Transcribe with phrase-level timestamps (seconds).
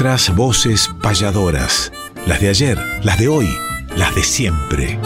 [0.00, 1.92] Nuestras voces payadoras,
[2.24, 3.48] las de ayer, las de hoy,
[3.96, 4.96] las de siempre.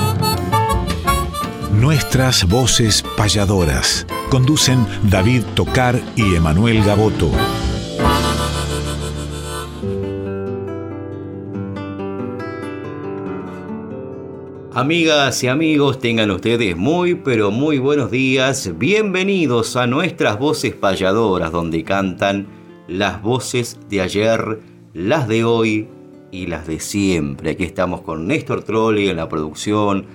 [1.72, 4.06] Nuestras voces payadoras.
[4.28, 7.31] Conducen David Tocar y Emanuel Gaboto.
[14.74, 18.70] Amigas y amigos, tengan ustedes muy pero muy buenos días.
[18.77, 22.46] Bienvenidos a nuestras voces payadoras donde cantan
[22.88, 24.60] las voces de ayer,
[24.95, 25.88] las de hoy
[26.30, 27.50] y las de siempre.
[27.50, 30.06] Aquí estamos con Néstor Trolli en la producción,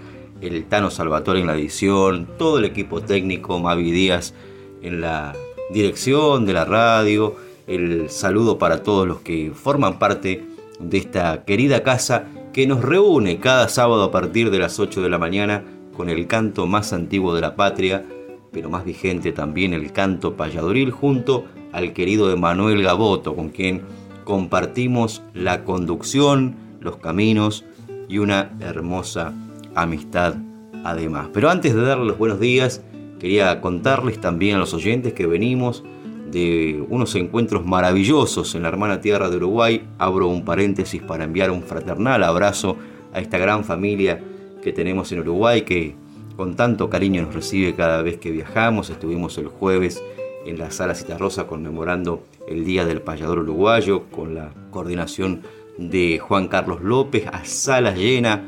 [0.42, 4.34] el Tano Salvatore en la edición, todo el equipo técnico, Mavi Díaz
[4.82, 5.36] en la
[5.72, 7.36] dirección de la radio.
[7.66, 10.46] El saludo para todos los que forman parte
[10.80, 15.10] de esta querida casa que nos reúne cada sábado a partir de las 8 de
[15.10, 15.64] la mañana
[15.96, 18.06] con el canto más antiguo de la patria,
[18.52, 23.82] pero más vigente también el canto payadoril junto al querido Emanuel Gaboto, con quien
[24.28, 27.64] compartimos la conducción, los caminos
[28.10, 29.34] y una hermosa
[29.74, 30.36] amistad
[30.84, 31.30] además.
[31.32, 32.84] Pero antes de darles los buenos días,
[33.22, 35.86] quería contarles también a los oyentes que venimos
[36.30, 39.88] de unos encuentros maravillosos en la hermana tierra de Uruguay.
[39.98, 42.76] Abro un paréntesis para enviar un fraternal abrazo
[43.14, 44.22] a esta gran familia
[44.62, 45.96] que tenemos en Uruguay que
[46.36, 48.90] con tanto cariño nos recibe cada vez que viajamos.
[48.90, 50.04] Estuvimos el jueves
[50.48, 55.42] en la sala Citarrosa conmemorando el Día del Payador Uruguayo con la coordinación
[55.78, 58.44] de Juan Carlos López a sala llena.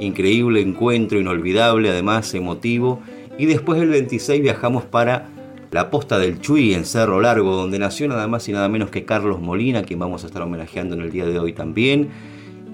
[0.00, 3.00] Increíble encuentro, inolvidable, además emotivo.
[3.38, 5.28] Y después el 26 viajamos para
[5.70, 9.04] la posta del Chuy en Cerro Largo, donde nació nada más y nada menos que
[9.04, 12.10] Carlos Molina, quien vamos a estar homenajeando en el día de hoy también,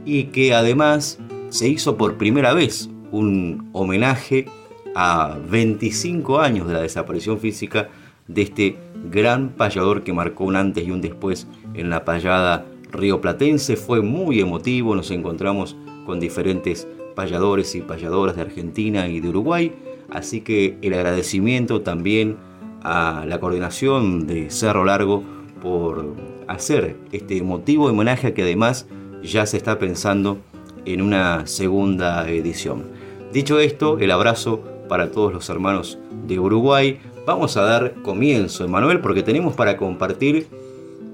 [0.05, 1.19] y que además
[1.49, 4.47] se hizo por primera vez un homenaje
[4.95, 7.89] a 25 años de la desaparición física
[8.33, 8.77] de este
[9.11, 13.77] gran payador que marcó un antes y un después en la payada rioplatense.
[13.77, 19.73] Fue muy emotivo, nos encontramos con diferentes payadores y payadoras de Argentina y de Uruguay,
[20.11, 22.37] así que el agradecimiento también
[22.83, 25.23] a la coordinación de Cerro Largo
[25.61, 26.15] por
[26.47, 28.87] hacer este emotivo homenaje que además
[29.23, 30.39] ya se está pensando
[30.87, 32.85] en una segunda edición.
[33.33, 36.99] Dicho esto, el abrazo para todos los hermanos de Uruguay.
[37.31, 40.49] Vamos a dar comienzo, Emanuel, porque tenemos para compartir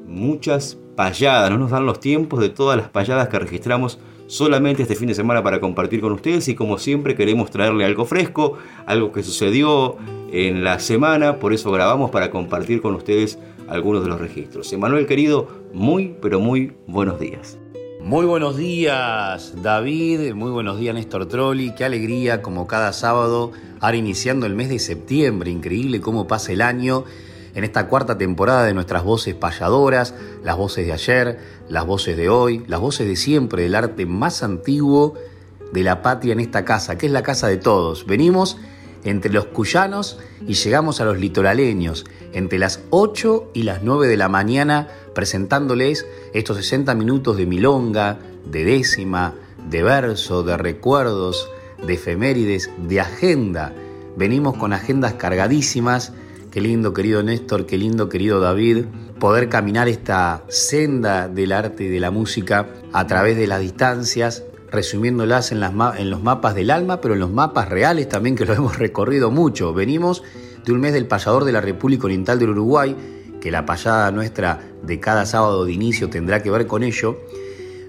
[0.06, 1.50] muchas payadas.
[1.50, 5.15] No nos dan los tiempos de todas las payadas que registramos solamente este fin de
[5.15, 8.56] semana para compartir con ustedes y como siempre queremos traerle algo fresco,
[8.87, 9.97] algo que sucedió
[10.32, 13.38] en la semana, por eso grabamos para compartir con ustedes
[13.69, 14.72] algunos de los registros.
[14.72, 17.59] Emanuel querido, muy pero muy buenos días.
[18.06, 23.50] Muy buenos días David, muy buenos días Néstor Trolli, qué alegría como cada sábado,
[23.81, 27.03] ahora iniciando el mes de septiembre, increíble cómo pasa el año
[27.56, 32.28] en esta cuarta temporada de nuestras voces payadoras, las voces de ayer, las voces de
[32.28, 35.15] hoy, las voces de siempre, del arte más antiguo
[35.73, 38.06] de la patria en esta casa, que es la casa de todos.
[38.06, 38.56] Venimos
[39.03, 44.17] entre los cuyanos y llegamos a los litoraleños, entre las 8 y las 9 de
[44.17, 49.34] la mañana, presentándoles estos 60 minutos de milonga, de décima,
[49.69, 51.50] de verso, de recuerdos,
[51.84, 53.75] de efemérides, de agenda.
[54.16, 56.12] Venimos con agendas cargadísimas
[56.56, 58.87] Qué lindo, querido Néstor, qué lindo, querido David,
[59.21, 64.43] poder caminar esta senda del arte y de la música a través de las distancias,
[64.71, 68.78] resumiéndolas en, los mapas del alma, pero en los mapas reales también que lo hemos
[68.78, 69.75] recorrido mucho.
[69.75, 70.22] Venimos
[70.65, 72.97] de un mes del payador de la República Oriental del Uruguay,
[73.46, 77.16] que la payada nuestra de cada sábado de inicio tendrá que ver con ello,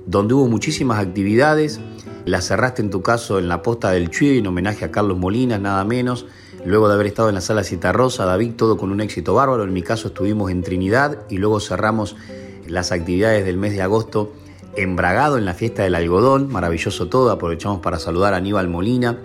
[0.05, 1.79] donde hubo muchísimas actividades.
[2.25, 5.59] La cerraste en tu caso en la posta del Chuy, en homenaje a Carlos Molinas,
[5.59, 6.27] nada menos
[6.63, 9.63] Luego de haber estado en la sala Citarrosa, David, todo con un éxito bárbaro.
[9.63, 12.15] En mi caso estuvimos en Trinidad y luego cerramos
[12.67, 14.33] las actividades del mes de agosto
[14.75, 16.51] en Bragado, en la fiesta del algodón.
[16.51, 17.31] Maravilloso todo.
[17.31, 19.17] Aprovechamos para saludar a Aníbal Molina.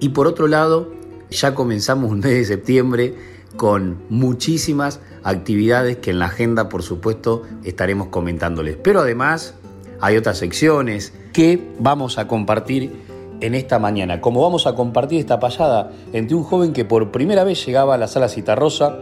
[0.00, 0.90] Y por otro lado,
[1.30, 3.14] ya comenzamos un mes de septiembre
[3.56, 8.76] con muchísimas actividades que en la agenda, por supuesto, estaremos comentándoles.
[8.76, 9.54] Pero además
[10.00, 13.04] hay otras secciones que vamos a compartir
[13.40, 17.44] en esta mañana, como vamos a compartir esta payada entre un joven que por primera
[17.44, 18.98] vez llegaba a la sala Citarrosa,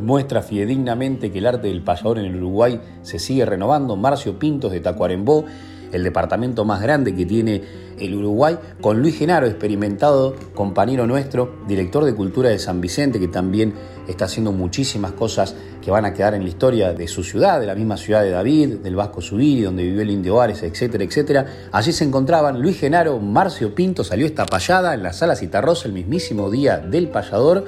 [0.00, 4.72] muestra fidedignamente que el arte del payador en el Uruguay se sigue renovando, Marcio Pintos
[4.72, 5.44] de Tacuarembó,
[5.92, 7.62] el departamento más grande que tiene
[8.00, 13.28] el Uruguay, con Luis Genaro, experimentado compañero nuestro, director de Cultura de San Vicente, que
[13.28, 13.74] también
[14.06, 17.66] está haciendo muchísimas cosas que van a quedar en la historia de su ciudad, de
[17.66, 21.46] la misma ciudad de David, del Vasco Subiri, donde vivió el Indio Ares, etcétera, etcétera.
[21.72, 25.94] Allí se encontraban Luis Genaro, Marcio Pinto, salió esta payada en la sala Citarrosa el
[25.94, 27.64] mismísimo día del payador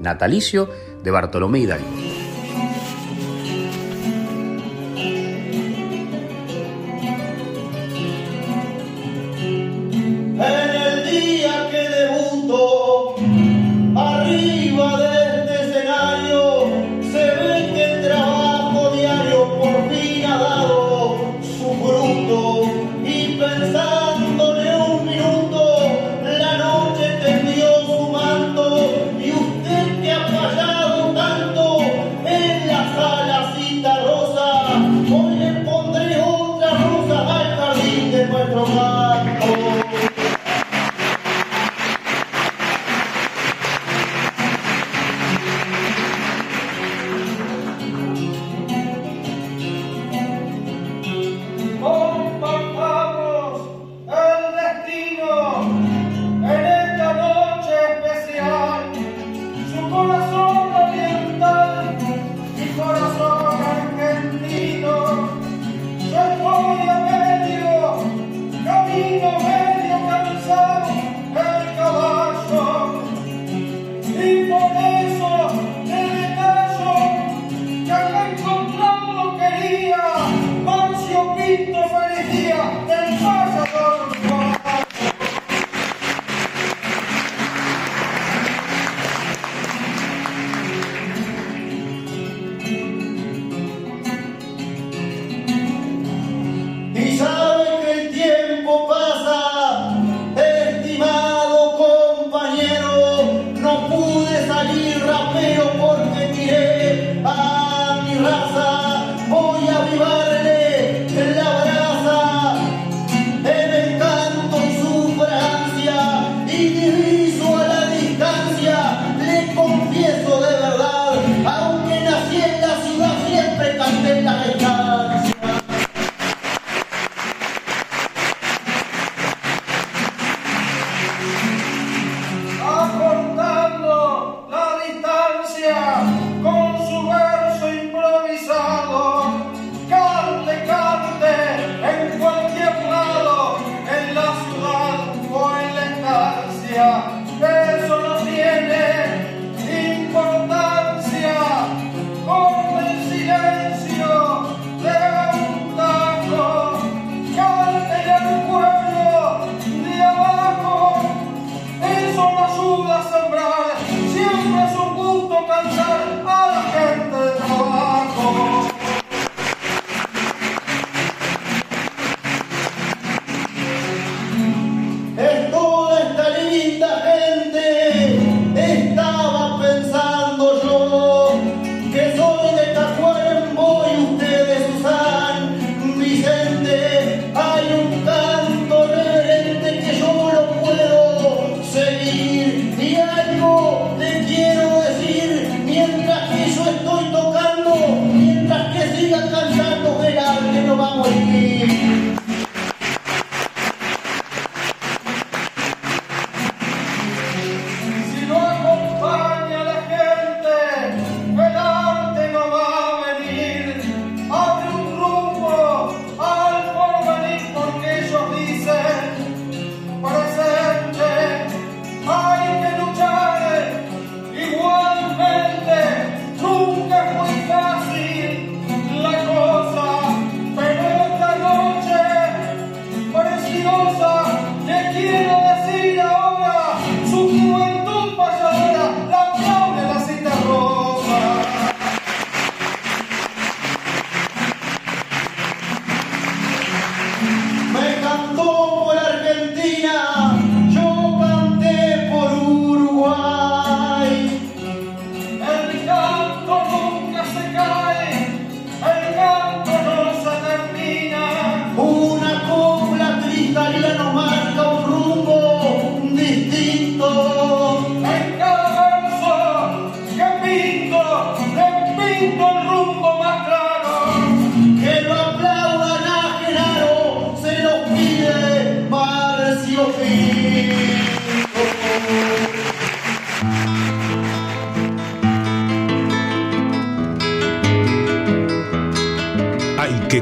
[0.00, 0.68] natalicio
[1.02, 2.29] de Bartolomé Hidalgo.
[10.40, 10.69] Hey!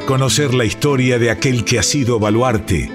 [0.01, 2.91] Conocer la historia de aquel que ha sido baluarte.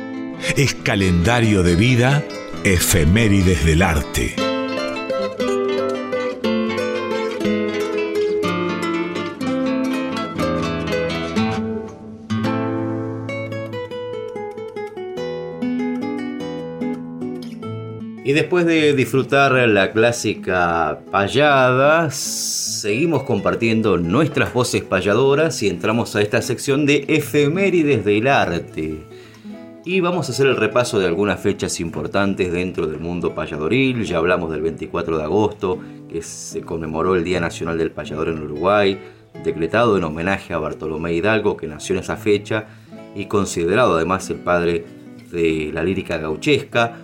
[0.57, 2.23] Es calendario de vida,
[2.63, 4.35] efemérides del arte.
[18.25, 22.09] Y después de disfrutar la clásica payada,
[22.83, 29.05] seguimos compartiendo nuestras voces payadoras y entramos a esta sección de efemérides del arte.
[29.85, 34.03] Y vamos a hacer el repaso de algunas fechas importantes dentro del mundo payadoril.
[34.03, 38.43] Ya hablamos del 24 de agosto, que se conmemoró el Día Nacional del Payador en
[38.43, 38.99] Uruguay,
[39.45, 42.65] decretado en homenaje a Bartolomé Hidalgo, que nació en esa fecha
[43.15, 44.83] y considerado además el padre
[45.31, 46.97] de la lírica gauchesca.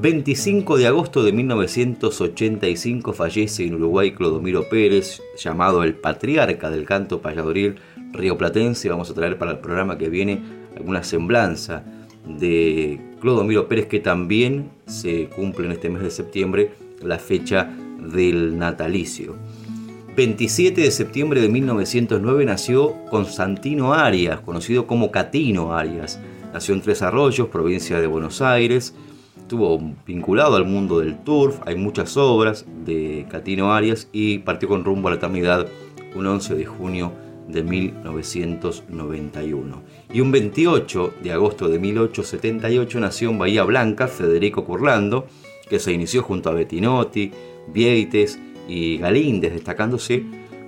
[0.00, 7.20] 25 de agosto de 1985 fallece en Uruguay Clodomiro Pérez, llamado el patriarca del canto
[7.20, 7.80] payadoril
[8.12, 8.88] rioplatense.
[8.90, 10.40] Vamos a traer para el programa que viene
[10.76, 11.82] alguna semblanza
[12.24, 16.70] de Clodomiro Pérez, que también se cumple en este mes de septiembre
[17.02, 19.34] la fecha del natalicio.
[20.14, 26.20] 27 de septiembre de 1909 nació Constantino Arias, conocido como Catino Arias.
[26.52, 28.94] Nació en Tres Arroyos, provincia de Buenos Aires
[29.48, 34.84] estuvo vinculado al mundo del turf, hay muchas obras de Catino Arias y partió con
[34.84, 35.66] rumbo a la eternidad
[36.14, 37.12] un 11 de junio
[37.48, 39.82] de 1991.
[40.12, 45.26] Y un 28 de agosto de 1878 nació en Bahía Blanca Federico Curlando,
[45.66, 47.30] que se inició junto a Bettinotti,
[47.72, 48.38] Vieites
[48.68, 50.26] y Galíndez, destacándose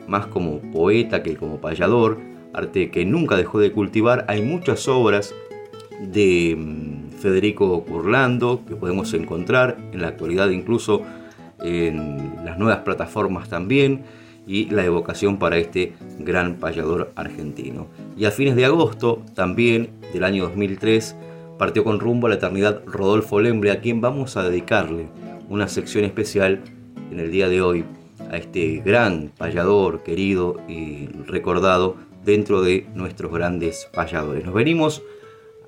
[0.09, 2.17] más como poeta que como payador,
[2.55, 4.25] arte que nunca dejó de cultivar.
[4.27, 5.35] Hay muchas obras
[6.01, 11.03] de mm, Federico Curlando, que podemos encontrar en la actualidad incluso
[11.63, 14.03] en las nuevas plataformas también,
[14.47, 17.87] y la evocación para este gran payador argentino.
[18.17, 21.15] Y a fines de agosto, también del año 2003,
[21.59, 25.07] partió con rumbo a la eternidad Rodolfo Lembre, a quien vamos a dedicarle
[25.49, 26.63] una sección especial
[27.13, 27.85] en el día de hoy,
[28.31, 34.45] a este gran payador querido y recordado dentro de nuestros grandes payadores.
[34.45, 35.03] Nos venimos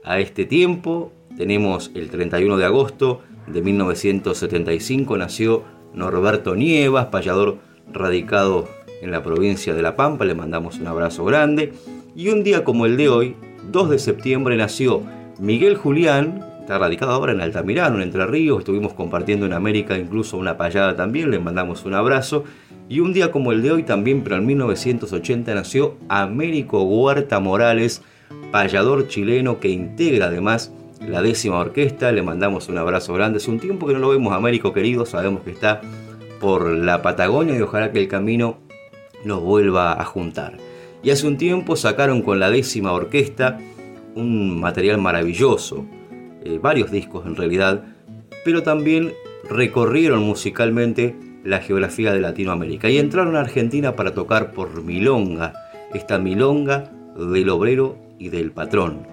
[0.04, 7.58] a este tiempo tenemos el 31 de agosto de 1975, nació Norberto Nievas, payador
[7.92, 8.68] radicado
[9.02, 11.72] en la provincia de La Pampa, le mandamos un abrazo grande.
[12.14, 13.36] Y un día como el de hoy,
[13.70, 15.02] 2 de septiembre, nació
[15.38, 20.36] Miguel Julián, está radicado ahora en Altamirano, en Entre Ríos, estuvimos compartiendo en América incluso
[20.36, 22.44] una payada también, le mandamos un abrazo.
[22.88, 28.02] Y un día como el de hoy también, pero en 1980, nació Américo Huerta Morales,
[28.50, 30.72] payador chileno que integra además
[31.06, 32.12] la décima orquesta.
[32.12, 33.38] Le mandamos un abrazo grande.
[33.38, 35.06] Es un tiempo que no lo vemos, Américo querido.
[35.06, 35.80] Sabemos que está
[36.40, 38.58] por la Patagonia y ojalá que el camino
[39.24, 40.56] nos vuelva a juntar.
[41.02, 43.58] Y hace un tiempo sacaron con la décima orquesta
[44.14, 45.86] un material maravilloso,
[46.44, 47.84] eh, varios discos en realidad,
[48.44, 49.12] pero también
[49.48, 55.54] recorrieron musicalmente la geografía de Latinoamérica y entraron a Argentina para tocar por Milonga,
[55.92, 59.06] esta Milonga del obrero y del patrón,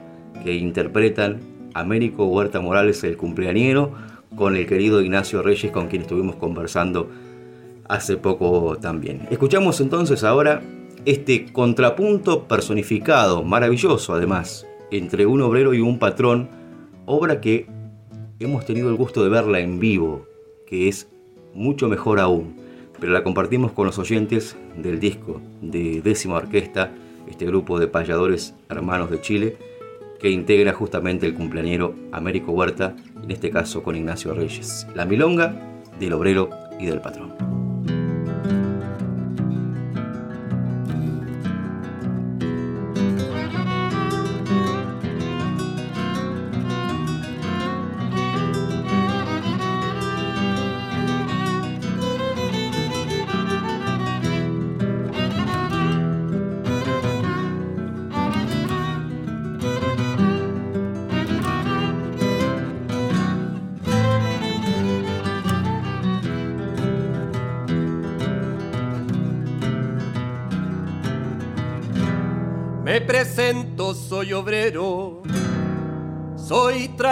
[0.44, 1.40] que interpretan
[1.80, 3.94] Américo Huerta Morales, el cumpleañero,
[4.36, 7.10] con el querido Ignacio Reyes, con quien estuvimos conversando
[7.88, 9.28] hace poco también.
[9.32, 10.62] Escuchamos entonces ahora
[11.06, 16.50] este contrapunto personificado, maravilloso además, entre un obrero y un patrón,
[17.06, 17.68] obra que
[18.40, 20.26] hemos tenido el gusto de verla en vivo,
[20.68, 21.08] que es
[21.54, 22.56] mucho mejor aún,
[23.00, 26.92] pero la compartimos con los oyentes del disco de décima orquesta,
[27.28, 29.58] este grupo de payadores hermanos de Chile,
[30.20, 34.86] que integra justamente el cumpleañero Américo Huerta, en este caso con Ignacio Reyes.
[34.94, 35.56] La milonga
[36.00, 36.50] del obrero
[36.80, 37.49] y del patrón.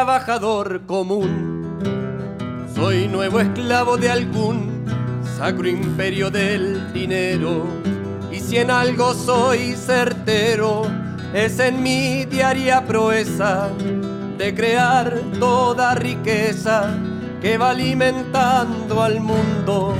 [0.07, 1.75] Trabajador común,
[2.73, 4.85] soy nuevo esclavo de algún
[5.37, 7.65] sacro imperio del dinero.
[8.31, 10.83] Y si en algo soy certero,
[11.33, 13.67] es en mi diaria proeza
[14.37, 16.95] de crear toda riqueza
[17.41, 19.93] que va alimentando al mundo,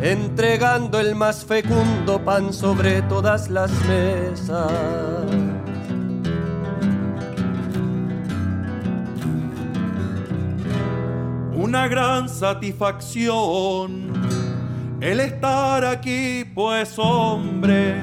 [0.00, 5.49] entregando el más fecundo pan sobre todas las mesas.
[11.70, 14.12] Una gran satisfacción
[15.00, 17.94] el estar aquí, pues hombre,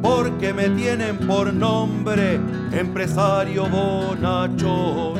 [0.00, 2.38] porque me tienen por nombre
[2.70, 5.14] empresario bonachón.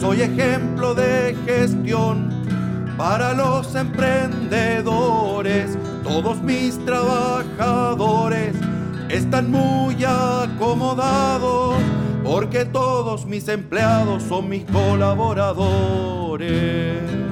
[0.00, 2.28] Soy ejemplo de gestión
[2.96, 5.78] para los emprendedores.
[6.02, 8.56] Todos mis trabajadores
[9.08, 11.76] están muy acomodados
[12.24, 17.27] porque todos mis empleados son mis colaboradores.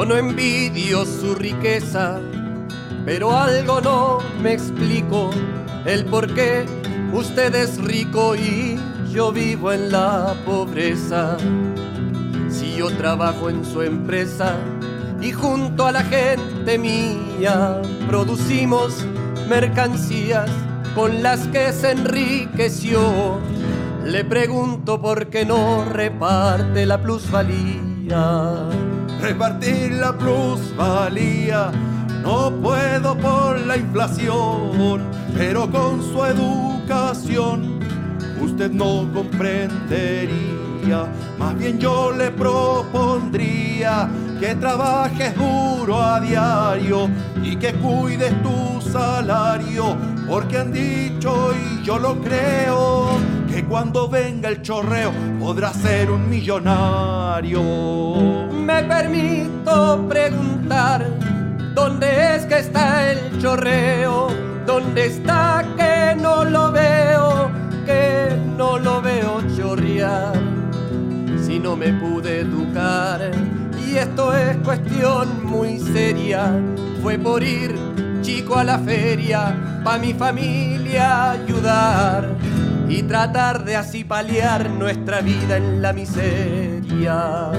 [0.00, 2.20] Yo no envidio su riqueza,
[3.04, 5.28] pero algo no me explico
[5.84, 6.64] el por qué
[7.12, 8.80] usted es rico y
[9.12, 11.36] yo vivo en la pobreza.
[12.48, 14.54] Si yo trabajo en su empresa
[15.20, 19.04] y junto a la gente mía producimos
[19.50, 20.50] mercancías
[20.94, 23.38] con las que se enriqueció,
[24.06, 28.70] le pregunto por qué no reparte la plusvalía
[29.20, 31.70] repartir la plusvalía.
[32.22, 35.02] No puedo por la inflación,
[35.36, 37.80] pero con su educación
[38.42, 41.06] usted no comprendería.
[41.38, 44.08] Más bien yo le propondría
[44.40, 47.10] que trabajes duro a diario
[47.42, 49.94] y que cuides tu salario,
[50.26, 53.18] porque han dicho y yo lo creo
[53.52, 57.62] que cuando venga el chorreo podrá ser un millonario.
[58.50, 61.06] Me permito preguntar,
[61.74, 64.28] ¿dónde es que está el chorreo?
[64.64, 67.50] ¿Dónde está que no lo veo?
[67.84, 70.32] Que no lo veo chorrear.
[71.44, 73.32] Si no me pude educar,
[73.90, 76.52] y esto es cuestión muy seria,
[77.02, 77.74] fue por ir
[78.22, 82.36] chico a la feria, pa' mi familia ayudar
[82.88, 87.50] y tratar de así paliar nuestra vida en la miseria.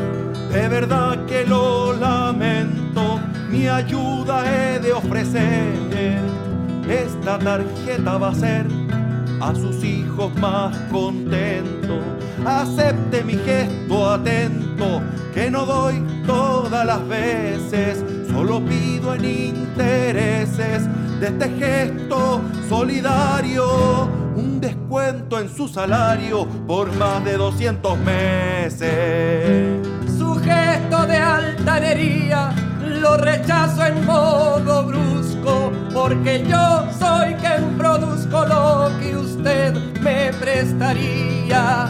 [0.51, 5.73] De verdad que lo lamento, mi ayuda he de ofrecer.
[6.87, 8.67] Esta tarjeta va a ser
[9.41, 12.20] a sus hijos más contentos.
[12.45, 15.01] Acepte mi gesto atento,
[15.33, 20.83] que no doy todas las veces, solo pido en intereses
[21.19, 29.87] de este gesto solidario un descuento en su salario por más de 200 meses.
[30.17, 32.51] Su gesto de altanería
[33.01, 35.60] lo rechazo en modo brusco,
[35.93, 41.89] porque yo soy quien produzco lo que usted me prestaría.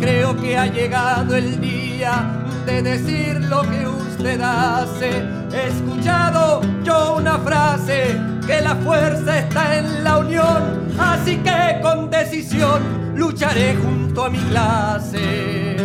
[0.00, 2.24] Creo que ha llegado el día
[2.68, 5.26] de decir lo que usted hace.
[5.52, 12.10] He escuchado yo una frase que la fuerza está en la unión, así que con
[12.10, 15.76] decisión lucharé junto a mi clase.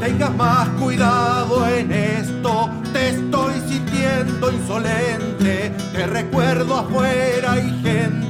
[0.00, 8.27] Tengas más cuidado en esto, te estoy sintiendo insolente, te recuerdo afuera hay gente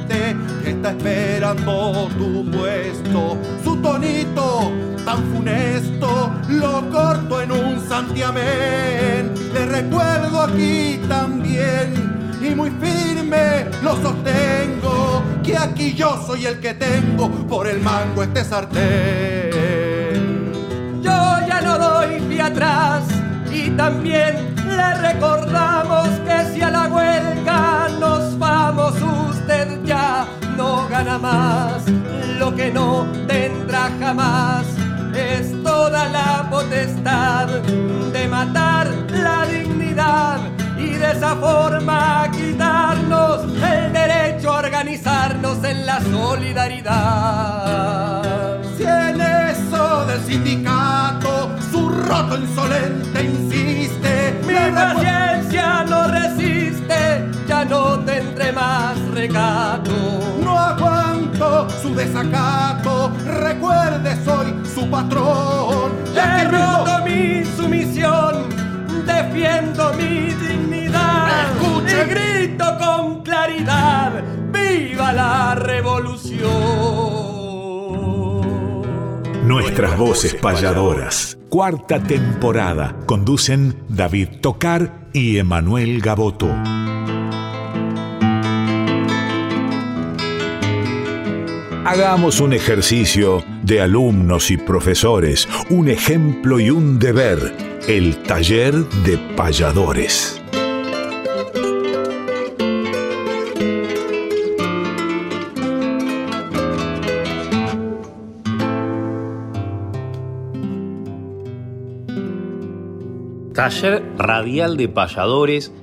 [0.63, 4.71] que está esperando tu puesto, su tonito
[5.05, 13.95] tan funesto lo corto en un santiamén, te recuerdo aquí también y muy firme lo
[13.97, 19.49] sostengo, que aquí yo soy el que tengo por el mango este sartén.
[21.01, 21.11] Yo
[21.47, 23.03] ya no doy pie atrás
[23.51, 27.68] y también le recordamos que si a la huelga
[29.83, 31.83] ya no gana más,
[32.37, 34.67] lo que no tendrá jamás
[35.15, 40.39] es toda la potestad de matar la dignidad
[40.77, 48.61] y de esa forma quitarnos el derecho a organizarnos en la solidaridad.
[48.77, 54.08] Si en eso del sindicato su roto insolente insiste,
[54.65, 59.91] mi paciencia no resiste, ya no tendré más recato.
[60.43, 65.91] No aguanto su desacato, recuerde soy su patrón.
[66.15, 68.49] He roto mi sumisión
[69.05, 72.05] defiendo mi dignidad Escuche.
[72.05, 74.11] y grito con claridad,
[74.51, 77.08] ¡viva la revolución!
[79.49, 81.39] Nuestras voces payadoras.
[81.49, 82.95] Cuarta temporada.
[83.07, 86.51] Conducen David Tocar y Emanuel Gaboto.
[91.83, 97.51] Hagamos un ejercicio de alumnos y profesores, un ejemplo y un deber,
[97.87, 100.38] el taller de payadores.
[113.59, 115.73] Taller radial de payadores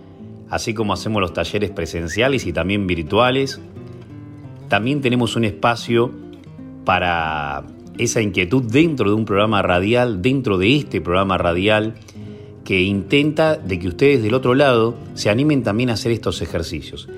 [0.49, 3.61] así como hacemos los talleres presenciales y también virtuales,
[4.69, 6.11] también tenemos un espacio
[6.87, 7.67] para
[7.99, 11.97] esa inquietud dentro de un programa radial, dentro de este programa radial,
[12.65, 17.11] que intenta de que ustedes del otro lado se animen también a hacer estos ejercicios.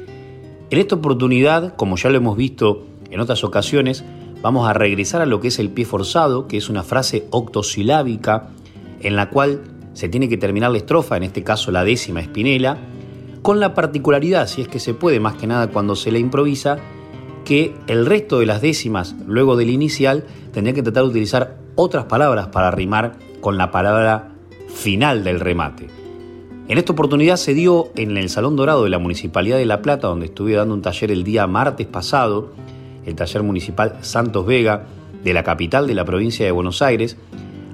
[0.71, 4.05] En esta oportunidad, como ya lo hemos visto en otras ocasiones,
[4.43, 8.49] vamos a regresar a lo que es el pie forzado, que es una frase octosilábica
[9.01, 12.79] en la cual se tiene que terminar la estrofa, en este caso la décima espinela,
[13.43, 16.79] con la particularidad, si es que se puede más que nada cuando se la improvisa,
[17.45, 22.05] que el resto de las décimas luego del inicial tendría que tratar de utilizar otras
[22.05, 24.35] palabras para rimar con la palabra
[24.73, 25.89] final del remate.
[26.69, 30.07] En esta oportunidad se dio en el Salón Dorado de la Municipalidad de La Plata,
[30.07, 32.53] donde estuve dando un taller el día martes pasado,
[33.05, 34.85] el taller municipal Santos Vega
[35.25, 37.17] de la capital de la provincia de Buenos Aires,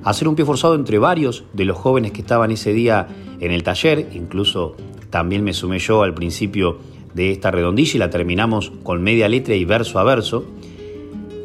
[0.04, 3.08] hacer un pie forzado entre varios de los jóvenes que estaban ese día
[3.40, 4.76] en el taller, incluso
[5.10, 6.78] también me sumé yo al principio
[7.14, 10.44] de esta redondilla y la terminamos con media letra y verso a verso.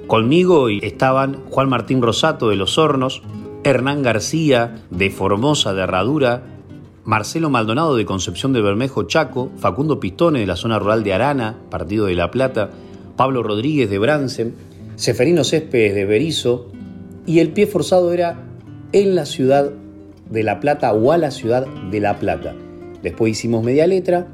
[0.07, 3.21] Conmigo estaban Juan Martín Rosato de Los Hornos,
[3.63, 6.43] Hernán García de Formosa de Herradura,
[7.05, 11.57] Marcelo Maldonado de Concepción de Bermejo Chaco, Facundo Pistone de la zona rural de Arana,
[11.69, 12.71] Partido de La Plata,
[13.15, 14.55] Pablo Rodríguez de Bransen,
[14.95, 16.71] Seferino Céspedes de Berizo,
[17.25, 18.48] y el pie forzado era
[18.91, 19.71] en la ciudad
[20.29, 22.55] de La Plata o a la ciudad de La Plata.
[23.03, 24.27] Después hicimos media letra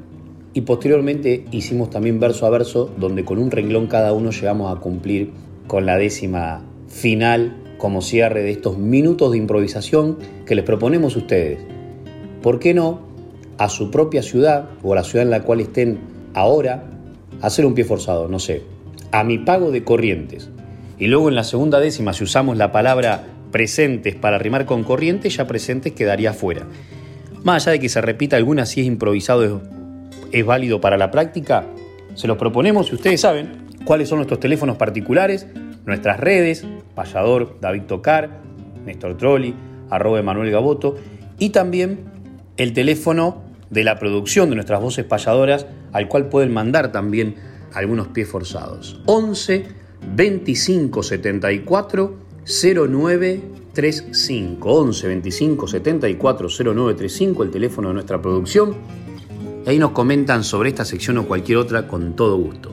[0.54, 4.80] y posteriormente hicimos también verso a verso, donde con un renglón cada uno llegamos a
[4.80, 5.32] cumplir
[5.66, 10.16] con la décima final como cierre de estos minutos de improvisación
[10.46, 11.58] que les proponemos a ustedes.
[12.42, 13.00] ¿Por qué no
[13.58, 15.98] a su propia ciudad o a la ciudad en la cual estén
[16.32, 16.84] ahora
[17.42, 18.28] hacer un pie forzado?
[18.28, 18.62] No sé,
[19.12, 20.48] a mi pago de corrientes.
[20.98, 25.36] Y luego en la segunda décima, si usamos la palabra presentes para rimar con corrientes,
[25.36, 26.66] ya presentes quedaría fuera.
[27.42, 29.62] Más allá de que se repita alguna, si es improvisado
[30.32, 31.64] es, válido para la práctica,
[32.14, 35.46] se los proponemos y ustedes saben cuáles son nuestros teléfonos particulares,
[35.84, 38.40] nuestras redes, Payador, David Tocar,
[38.84, 39.54] Néstor Trolli,
[39.90, 40.96] arroba Manuel Gaboto
[41.38, 42.00] y también
[42.56, 47.36] el teléfono de la producción de nuestras voces payadoras al cual pueden mandar también
[47.72, 49.00] algunos pies forzados.
[49.06, 49.66] 11
[50.14, 58.76] 25 74 0935 11 25 74 0935 el teléfono de nuestra producción.
[59.66, 62.70] Y ahí nos comentan sobre esta sección o cualquier otra con todo gusto.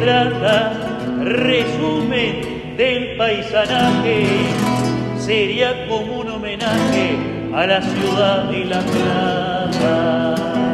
[0.00, 0.72] Trata,
[1.22, 4.26] resumen del paisanaje,
[5.18, 7.16] sería como un homenaje
[7.54, 10.67] a la ciudad de La Plata.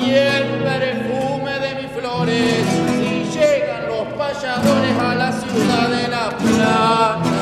[0.00, 2.66] Y el perfume de mis flores.
[2.98, 7.32] Si llegan los payadores a la ciudad de La Plata.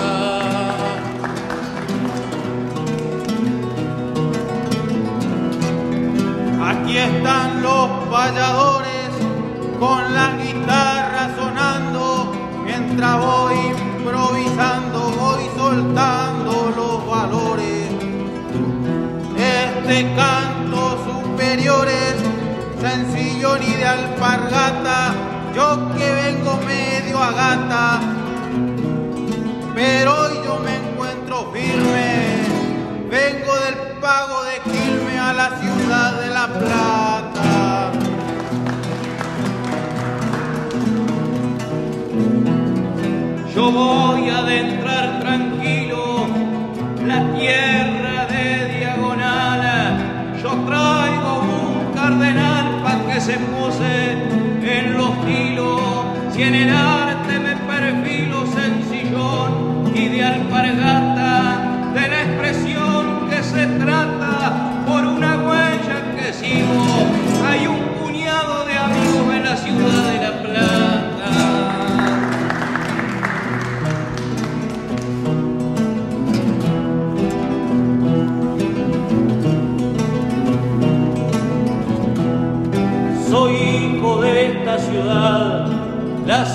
[6.71, 9.11] Aquí están los payadores
[9.79, 12.33] con la guitarra sonando,
[12.65, 13.55] mientras voy
[13.97, 17.89] improvisando, voy soltando los valores.
[19.39, 20.50] Este canto
[22.81, 25.13] sencillo ni de alpargata,
[25.53, 28.01] yo que vengo medio a gata,
[29.75, 32.45] pero hoy yo me encuentro firme,
[33.11, 37.93] vengo del pago de Quilme a la ciudad de La Plata.
[43.53, 44.43] Yo voy a
[53.21, 54.13] se pose
[54.63, 55.81] en los hilos.
[56.33, 61.00] Si en el arte me perfilo sencillón y de alpargata,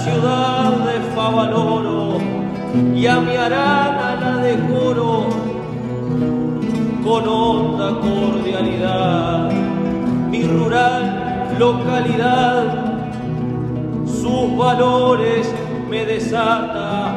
[0.06, 2.20] ciudad de Favaloro,
[2.96, 5.30] y a mi arana la decoro
[7.04, 9.50] con honda cordialidad.
[10.30, 12.64] Mi rural localidad,
[14.06, 15.52] sus valores
[15.90, 17.16] me desata,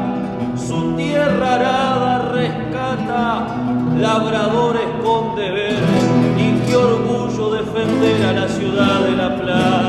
[0.57, 3.47] su tierra arada rescata,
[3.99, 5.79] labradores con deber,
[6.39, 9.88] y qué orgullo defender a la ciudad de La Plata.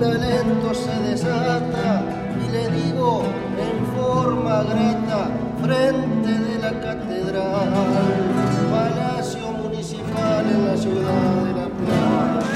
[0.00, 2.02] Talento se desata
[2.44, 3.22] y le digo
[3.58, 5.30] en forma grata,
[5.62, 7.70] frente de la catedral,
[8.70, 12.46] Palacio Municipal en la ciudad de La Plata.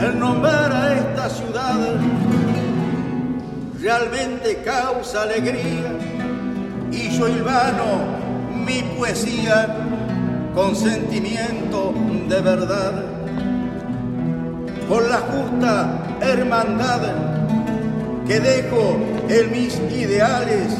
[0.00, 1.78] El nombrar a esta ciudad
[3.80, 5.92] realmente causa alegría
[6.92, 8.18] y yo hilvano
[8.68, 9.77] mi poesía
[10.58, 11.94] con sentimiento
[12.28, 13.04] de verdad.
[14.88, 17.00] Por la justa hermandad
[18.26, 18.96] que dejo
[19.28, 20.76] en mis ideales,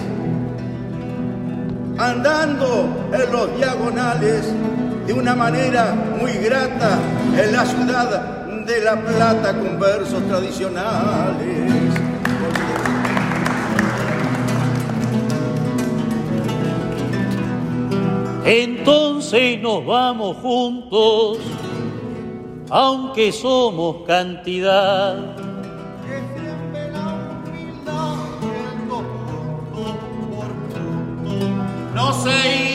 [1.97, 4.53] andando en los diagonales
[5.07, 6.99] de una manera muy grata
[7.41, 11.78] en la ciudad de La Plata con versos tradicionales.
[18.51, 21.37] Entonces nos vamos juntos,
[22.71, 25.37] aunque somos cantidad.
[26.07, 29.05] Que siempre la humildad yendo
[29.71, 29.99] punto
[30.31, 31.95] por punto.
[31.95, 32.68] No se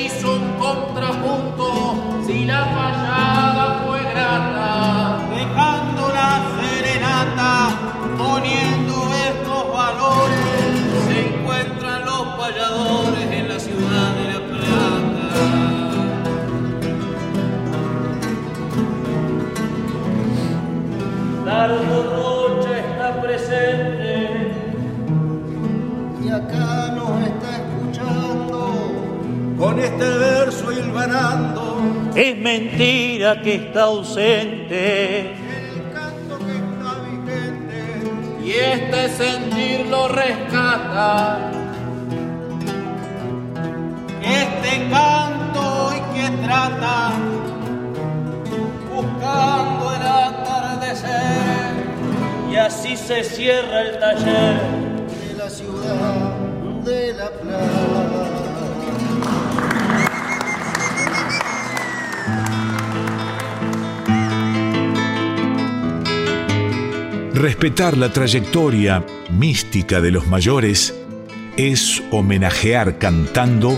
[32.15, 35.31] Es mentira que está ausente.
[35.31, 38.45] el canto que está vigente.
[38.45, 41.51] Y este sentir lo rescata.
[44.21, 47.13] Este canto hoy que trata,
[48.93, 49.62] buscando
[52.65, 54.61] así se cierra el taller.
[55.27, 56.35] de la ciudad
[56.85, 58.29] de La Plata.
[67.33, 70.95] Respetar la trayectoria mística de los mayores
[71.57, 73.77] es homenajear cantando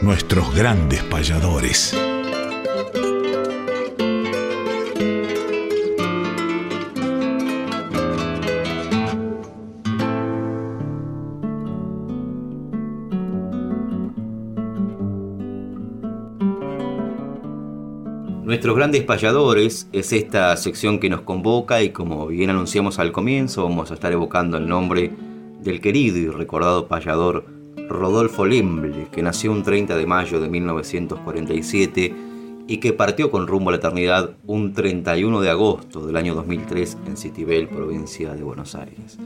[0.00, 1.94] nuestros grandes payadores.
[18.66, 23.62] Nuestros grandes payadores es esta sección que nos convoca y como bien anunciamos al comienzo
[23.62, 25.12] vamos a estar evocando el nombre
[25.62, 27.46] del querido y recordado payador
[27.88, 32.14] Rodolfo Lemble, que nació un 30 de mayo de 1947
[32.66, 36.98] y que partió con rumbo a la eternidad un 31 de agosto del año 2003
[37.06, 39.16] en Citibel, provincia de Buenos Aires.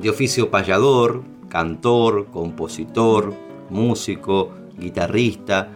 [0.00, 3.34] De oficio payador, cantor, compositor,
[3.70, 5.68] músico, guitarrista,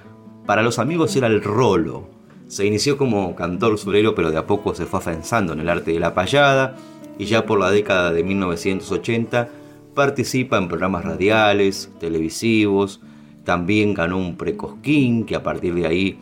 [0.47, 2.12] para los amigos era el rolo,
[2.53, 5.93] se inició como cantor surero, pero de a poco se fue afianzando en el arte
[5.93, 6.77] de la payada
[7.19, 9.49] y ya por la década de 1980
[9.95, 13.01] participa en programas radiales, televisivos,
[13.45, 16.19] también ganó un precosquín que a partir de ahí,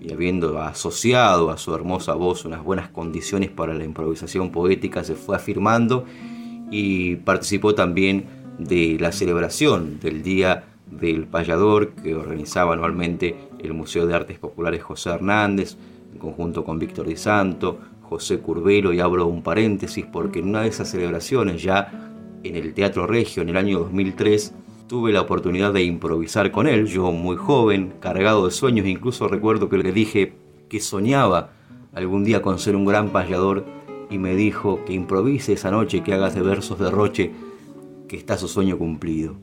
[0.00, 5.14] y habiendo asociado a su hermosa voz unas buenas condiciones para la improvisación poética, se
[5.14, 6.06] fue afirmando
[6.70, 8.24] y participó también
[8.58, 14.82] de la celebración del Día del Payador que organizaba anualmente el Museo de Artes Populares
[14.82, 15.76] José Hernández,
[16.12, 20.62] en conjunto con Víctor Di Santo, José Curvelo, y abro un paréntesis porque en una
[20.62, 24.54] de esas celebraciones, ya en el Teatro Regio en el año 2003,
[24.86, 29.68] tuve la oportunidad de improvisar con él, yo muy joven, cargado de sueños, incluso recuerdo
[29.68, 30.34] que le dije
[30.68, 31.50] que soñaba
[31.94, 33.64] algún día con ser un gran payador
[34.10, 37.32] y me dijo que improvise esa noche, que hagas de versos de Roche,
[38.08, 39.36] que está su sueño cumplido.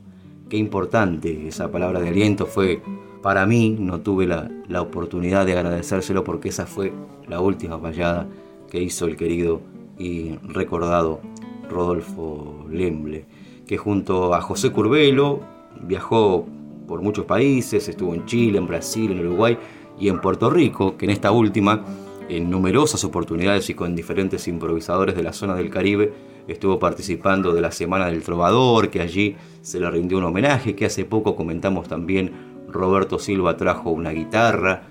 [0.52, 2.82] Qué importante esa palabra de aliento fue
[3.22, 3.74] para mí.
[3.80, 6.92] No tuve la, oportunidad de agradecérselo porque esa fue
[7.26, 8.28] la última payada
[8.70, 9.62] que hizo el querido
[9.98, 11.22] y recordado
[11.70, 13.24] Rodolfo Lemble,
[13.66, 15.40] que junto a José Curvelo
[15.84, 16.44] viajó
[16.86, 19.56] por muchos países, estuvo en Chile, en Brasil, en Uruguay
[19.98, 21.82] y en Puerto Rico, que en esta última,
[22.28, 26.12] en numerosas oportunidades y con diferentes improvisadores de la zona del Caribe,
[26.46, 30.86] estuvo participando de la Semana del Trovador, que allí se le rindió un homenaje, que
[30.86, 32.32] hace poco comentamos también
[32.68, 34.82] Roberto Silva trajo una guitarra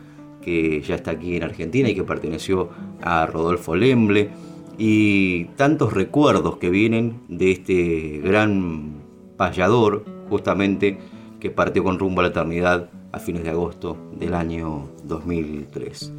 [0.41, 2.69] que ya está aquí en Argentina y que perteneció
[3.01, 4.29] a Rodolfo Lemble
[4.77, 9.01] y tantos recuerdos que vienen de este gran
[9.37, 10.97] payador justamente
[11.39, 16.13] que partió con rumbo a la eternidad a fines de agosto del año 2003.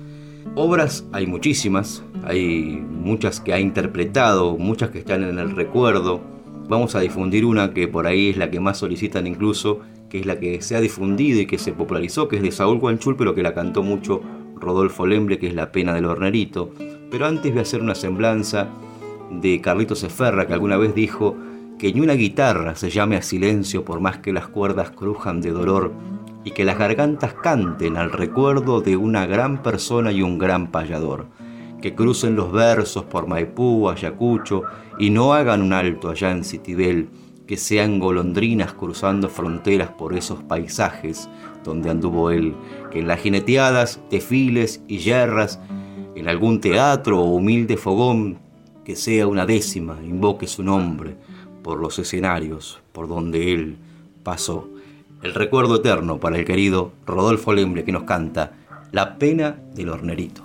[0.54, 6.20] Obras hay muchísimas, hay muchas que ha interpretado, muchas que están en el recuerdo.
[6.68, 10.26] Vamos a difundir una que por ahí es la que más solicitan incluso, que es
[10.26, 13.34] la que se ha difundido y que se popularizó, que es de Saúl Guanchul, pero
[13.34, 14.22] que la cantó mucho
[14.56, 16.70] Rodolfo Lembre, que es La pena del hornerito.
[17.10, 18.68] Pero antes voy a hacer una semblanza
[19.30, 21.36] de Carlitos Eferra, que alguna vez dijo
[21.78, 25.50] que ni una guitarra se llame a silencio por más que las cuerdas crujan de
[25.50, 25.92] dolor
[26.44, 31.26] y que las gargantas canten al recuerdo de una gran persona y un gran payador,
[31.82, 34.62] que crucen los versos por Maipú, Ayacucho
[34.98, 37.10] y no hagan un alto allá en Citibel,
[37.46, 41.28] que sean golondrinas cruzando fronteras por esos paisajes
[41.64, 42.54] donde anduvo él,
[42.90, 45.60] que en las jineteadas, desfiles y yerras,
[46.14, 48.38] en algún teatro o humilde fogón,
[48.84, 51.16] que sea una décima, invoque su nombre
[51.62, 53.76] por los escenarios por donde él
[54.22, 54.68] pasó.
[55.22, 58.52] El recuerdo eterno para el querido Rodolfo Lembre que nos canta
[58.90, 60.44] La pena del hornerito.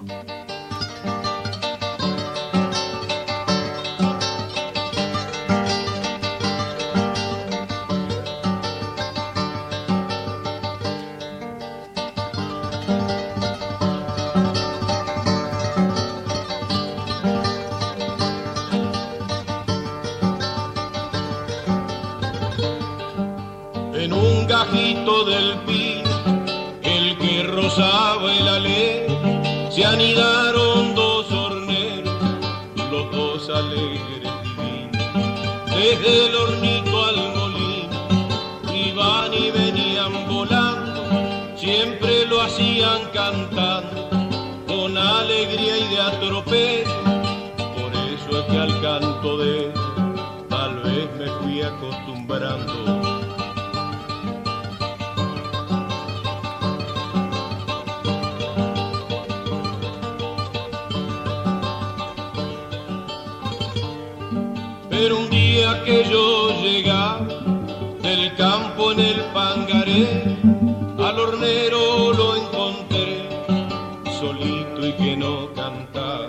[74.86, 76.28] y que no cantaba.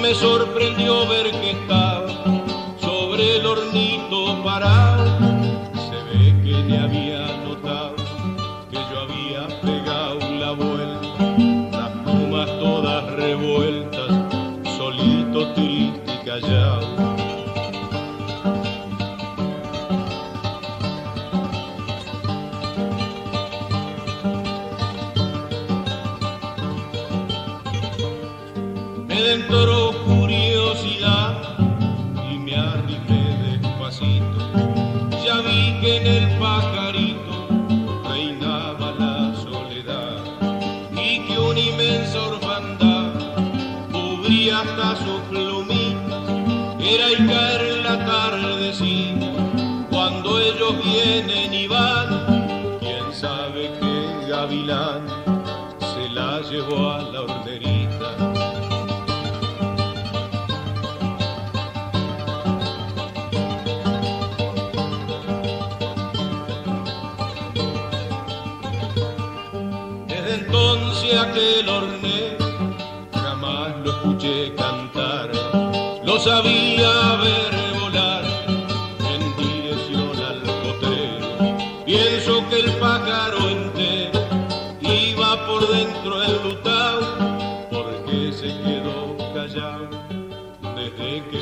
[0.00, 2.08] Me sorprendió ver que estaba
[2.80, 5.37] sobre el hornito parado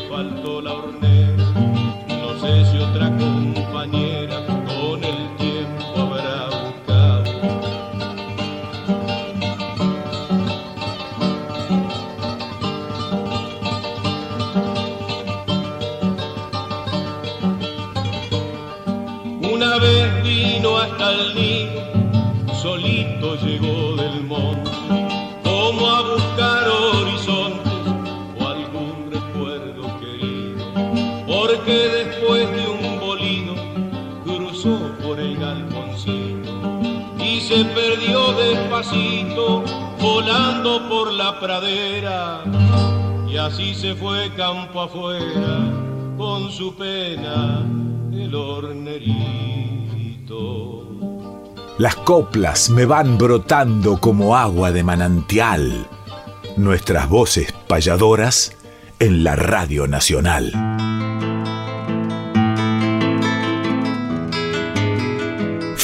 [0.09, 1.45] faltó la hornera.
[2.09, 7.25] No sé si otra compañera con el tiempo habrá buscado.
[19.53, 24.71] Una vez vino hasta el nido, solito llegó del monte,
[40.01, 42.43] volando por la pradera,
[43.29, 45.59] y así se fue campo afuera
[46.17, 47.65] con su pena
[48.13, 49.67] el hornerito.
[51.79, 55.87] Las coplas me van brotando como agua de manantial.
[56.57, 58.57] Nuestras voces payadoras
[58.99, 60.76] en la Radio Nacional.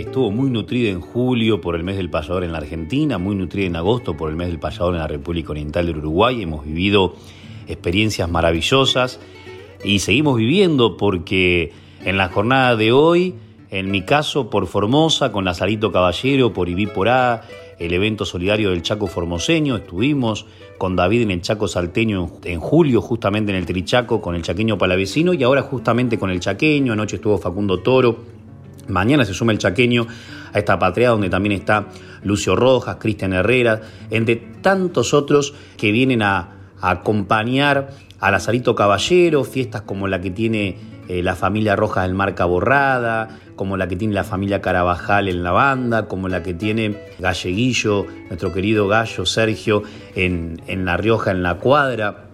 [0.00, 3.66] estuvo muy nutrida en julio por el mes del payador en la Argentina, muy nutrida
[3.66, 6.42] en agosto por el mes del payador en la República Oriental del Uruguay.
[6.42, 7.14] Hemos vivido
[7.68, 9.20] experiencias maravillosas
[9.84, 11.72] y seguimos viviendo porque
[12.04, 13.34] en la jornada de hoy,
[13.70, 17.42] en mi caso por Formosa, con Lazarito Caballero, por Ibí Porá,
[17.78, 20.46] el evento solidario del Chaco Formoseño, estuvimos
[20.78, 24.42] con David en el Chaco Salteño en, en julio, justamente en el Trichaco, con el
[24.42, 28.43] chaqueño palavecino y ahora justamente con el chaqueño, anoche estuvo Facundo Toro,
[28.88, 30.06] Mañana se suma el chaqueño
[30.52, 31.86] a esta patria donde también está
[32.22, 33.80] Lucio Rojas, Cristian Herrera,
[34.10, 40.76] entre tantos otros que vienen a, acompañar a Lazarito Caballero, fiestas como la que tiene
[41.08, 45.42] eh, la familia Rojas del Marca Borrada, como la que tiene la familia Carabajal en
[45.42, 49.82] la banda, como la que tiene Galleguillo, nuestro querido Gallo Sergio
[50.14, 52.26] en, en La Rioja, en la cuadra.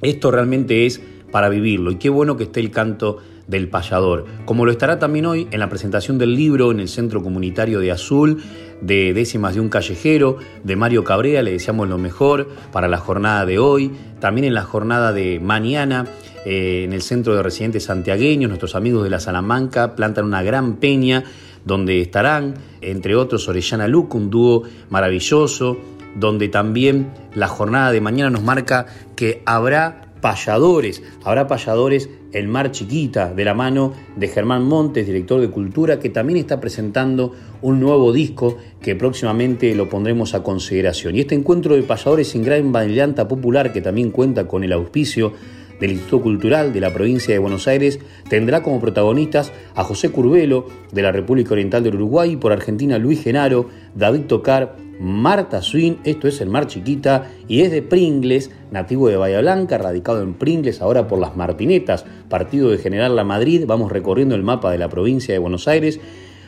[0.00, 1.00] Esto realmente es
[1.32, 3.18] para vivirlo y qué bueno que esté el canto
[3.52, 7.22] del payador, como lo estará también hoy en la presentación del libro en el Centro
[7.22, 8.42] Comunitario de Azul
[8.80, 13.46] de Décimas de un Callejero, de Mario Cabrera, le deseamos lo mejor para la jornada
[13.46, 16.06] de hoy, también en la jornada de mañana,
[16.44, 20.76] eh, en el Centro de Residentes Santiagueños, nuestros amigos de la Salamanca plantan una gran
[20.76, 21.22] peña
[21.64, 25.78] donde estarán, entre otros, Orellana Luco, un dúo maravilloso,
[26.16, 32.70] donde también la jornada de mañana nos marca que habrá payadores, habrá payadores el Mar
[32.70, 37.80] Chiquita, de la mano de Germán Montes, director de Cultura, que también está presentando un
[37.80, 41.16] nuevo disco que próximamente lo pondremos a consideración.
[41.16, 45.32] Y este encuentro de payadores en gran variante popular, que también cuenta con el auspicio
[45.80, 47.98] del Instituto Cultural de la provincia de Buenos Aires,
[48.28, 52.96] tendrá como protagonistas a José Curbelo, de la República Oriental del Uruguay, y por Argentina
[52.98, 58.50] Luis Genaro, David Tocar, Marta Swin, esto es el Mar Chiquita, y es de Pringles,
[58.70, 63.24] nativo de Bahía Blanca, radicado en Pringles, ahora por las Martinetas, partido de General La
[63.24, 66.00] Madrid, vamos recorriendo el mapa de la provincia de Buenos Aires.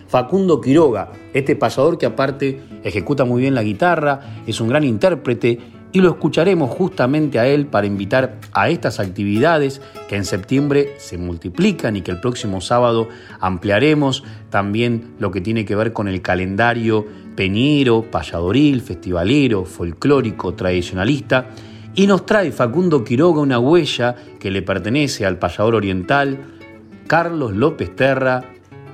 [0.07, 5.59] Facundo Quiroga, este pasador que aparte ejecuta muy bien la guitarra, es un gran intérprete
[5.95, 11.19] y lo escucharemos justamente a él para invitar a estas actividades que en septiembre se
[11.19, 16.21] multiplican y que el próximo sábado ampliaremos también lo que tiene que ver con el
[16.21, 21.51] calendario peñero, payadoril, festivalero, folclórico, tradicionalista.
[21.95, 26.39] Y nos trae Facundo Quiroga una huella que le pertenece al payador oriental,
[27.07, 28.43] Carlos López Terra,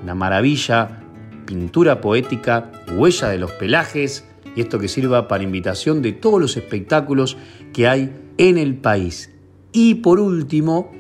[0.02, 1.00] una maravilla,
[1.46, 6.56] pintura poética, huella de los pelajes, y esto que sirva para invitación de todos los
[6.56, 7.36] espectáculos
[7.72, 9.30] que hay en el país.
[9.72, 10.90] Y por último,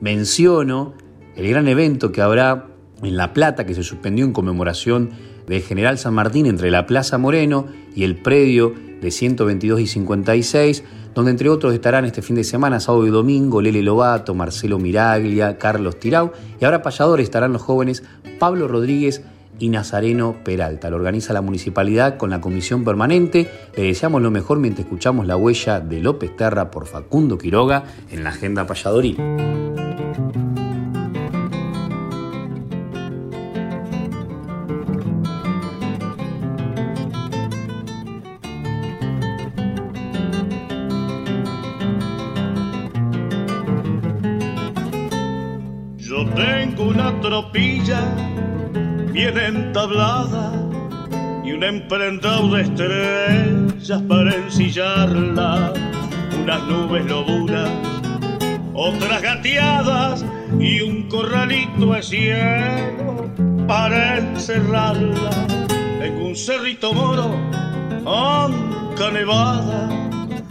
[0.00, 0.94] menciono
[1.36, 2.68] el gran evento que habrá
[3.02, 5.10] en La Plata, que se suspendió en conmemoración
[5.46, 10.84] del General San Martín entre la Plaza Moreno y el predio de 122 y 56,
[11.14, 15.58] donde entre otros estarán este fin de semana, sábado y domingo, Lele Lobato, Marcelo Miraglia,
[15.58, 18.04] Carlos Tirau, y ahora payadores estarán los jóvenes
[18.38, 19.22] Pablo Rodríguez
[19.58, 20.90] y Nazareno Peralta.
[20.90, 23.48] Lo organiza la municipalidad con la comisión permanente.
[23.76, 28.24] Le deseamos lo mejor mientras escuchamos la huella de López Terra por Facundo Quiroga en
[28.24, 29.81] la agenda payadoril.
[49.72, 50.52] Entablada
[51.42, 55.72] y un emprendedor de estrellas para ensillarla,
[56.42, 57.70] unas nubes loburas,
[58.74, 60.26] otras gateadas
[60.60, 63.30] y un corralito de cielo
[63.66, 65.30] para encerrarla.
[66.00, 67.34] Tengo un cerrito moro,
[68.04, 69.88] anca nevada,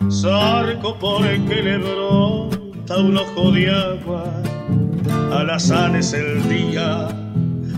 [0.09, 4.23] zarco por el que le brota un ojo de agua,
[5.31, 7.20] alazán es el día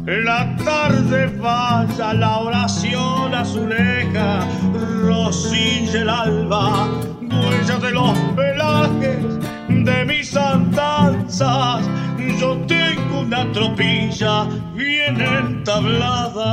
[0.06, 4.46] la tarde vaya la oración azuleja,
[5.02, 6.88] rosilla el alba,
[7.22, 9.24] huella de los pelajes
[9.70, 11.88] de mis andanzas.
[12.40, 14.46] Yo tengo una tropilla
[14.76, 16.44] bien entablada.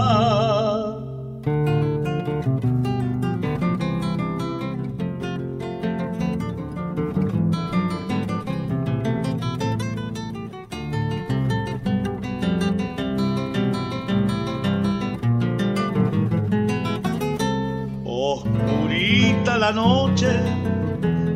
[19.60, 20.40] La noche,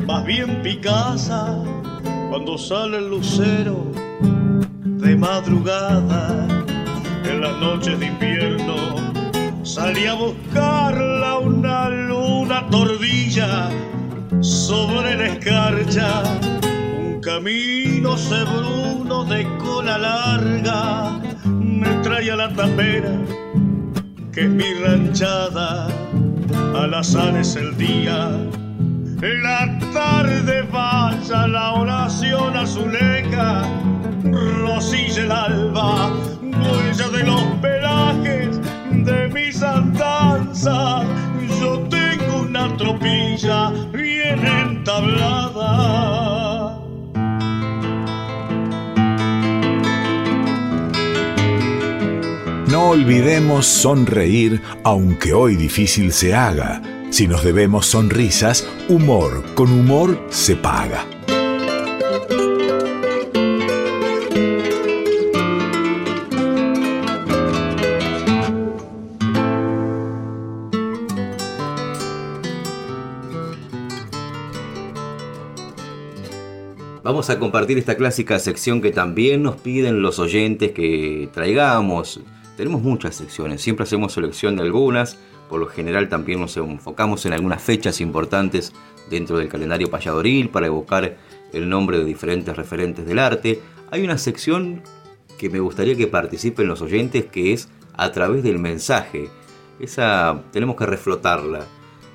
[0.07, 1.63] más bien picasa,
[2.29, 3.85] cuando sale el lucero
[4.83, 6.47] de madrugada.
[7.23, 8.75] En las noches de invierno
[9.63, 13.69] salí a buscarla una luna tordilla
[14.41, 16.23] sobre la escarcha.
[16.97, 23.11] Un camino cebruno de cola larga me trae a la tapera
[24.31, 26.04] que es mi ranchada
[26.75, 28.29] alazán es el día.
[29.21, 33.63] La tarde vaya la oración azuleja,
[34.61, 38.59] rosilla el alba, huella de los pelajes
[38.91, 41.05] de mis andanzas.
[41.59, 46.24] Yo tengo una tropilla bien entablada.
[52.85, 56.83] No olvidemos sonreír, aunque hoy difícil se haga.
[57.09, 61.03] Si nos debemos sonrisas, humor con humor se paga.
[77.01, 82.21] Vamos a compartir esta clásica sección que también nos piden los oyentes que traigamos.
[82.57, 85.17] Tenemos muchas secciones, siempre hacemos selección de algunas,
[85.49, 88.71] por lo general también nos enfocamos en algunas fechas importantes
[89.09, 91.17] dentro del calendario payadoril para evocar
[91.51, 93.59] el nombre de diferentes referentes del arte.
[93.91, 94.81] Hay una sección
[95.37, 99.29] que me gustaría que participen los oyentes que es a través del mensaje.
[99.79, 101.67] Esa tenemos que reflotarla.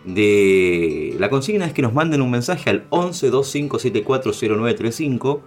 [0.07, 5.41] La consigna es que nos manden un mensaje al 11 25740935,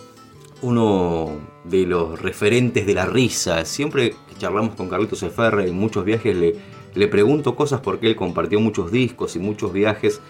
[0.61, 1.31] uno
[1.63, 3.65] de los referentes de la risa.
[3.65, 6.55] Siempre que charlamos con Carlitos Eferre en muchos viajes le,
[6.93, 10.21] le pregunto cosas porque él compartió muchos discos y muchos viajes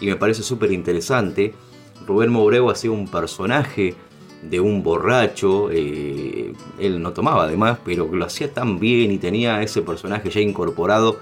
[0.00, 1.54] y me parece súper interesante.
[2.06, 3.94] Rubén Moreu ha sido un personaje
[4.42, 5.70] de un borracho.
[5.70, 10.40] Eh, él no tomaba además, pero lo hacía tan bien y tenía ese personaje ya
[10.40, 11.18] incorporado.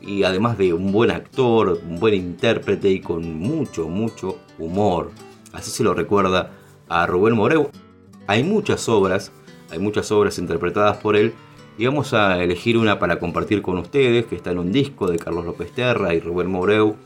[0.00, 5.10] Y además de un buen actor, un buen intérprete y con mucho, mucho humor.
[5.52, 6.52] Así se lo recuerda
[6.88, 7.70] a Rubén Moreu.
[8.26, 9.32] Hay muchas obras,
[9.70, 11.34] hay muchas obras interpretadas por él.
[11.76, 15.18] Y vamos a elegir una para compartir con ustedes, que está en un disco de
[15.18, 16.96] Carlos López Terra y Rubén Moreu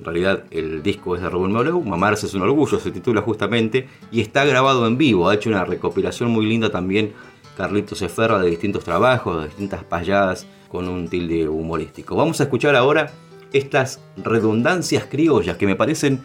[0.00, 3.86] en realidad el disco es de Rubén Moreu, Mamarse es un orgullo, se titula justamente,
[4.10, 5.28] y está grabado en vivo.
[5.28, 7.12] Ha hecho una recopilación muy linda también
[7.54, 12.16] Carlitos Eferra de distintos trabajos, de distintas payadas con un tilde humorístico.
[12.16, 13.12] Vamos a escuchar ahora
[13.52, 16.20] estas redundancias criollas que me parecen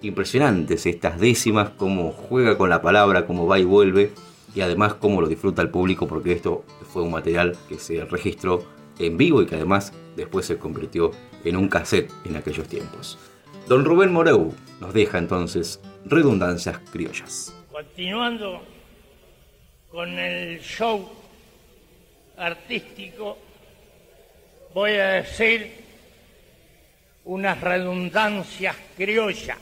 [0.00, 4.12] impresionantes, estas décimas, cómo juega con la palabra, cómo va y vuelve,
[4.54, 8.62] y además cómo lo disfruta el público, porque esto fue un material que se registró
[9.00, 11.10] en vivo y que además después se convirtió
[11.44, 13.18] en un cassette en aquellos tiempos.
[13.68, 17.54] Don Rubén Moreu nos deja entonces redundancias criollas.
[17.70, 18.62] Continuando
[19.90, 21.08] con el show
[22.36, 23.38] artístico,
[24.74, 25.70] voy a decir
[27.24, 29.58] unas redundancias criollas.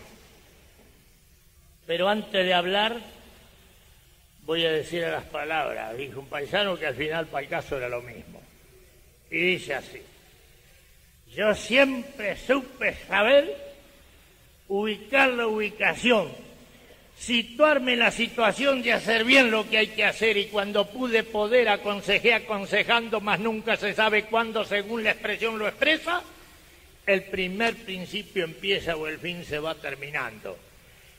[1.86, 3.00] Pero antes de hablar,
[4.44, 5.96] voy a decir a las palabras.
[5.96, 8.40] Dijo un paisano que al final para el caso era lo mismo.
[9.30, 10.00] Y dice así.
[11.34, 13.56] Yo siempre supe saber
[14.66, 16.28] ubicar la ubicación,
[17.16, 21.22] situarme en la situación de hacer bien lo que hay que hacer y cuando pude
[21.22, 26.20] poder aconsejé aconsejando, mas nunca se sabe cuándo según la expresión lo expresa,
[27.06, 30.58] el primer principio empieza o el fin se va terminando.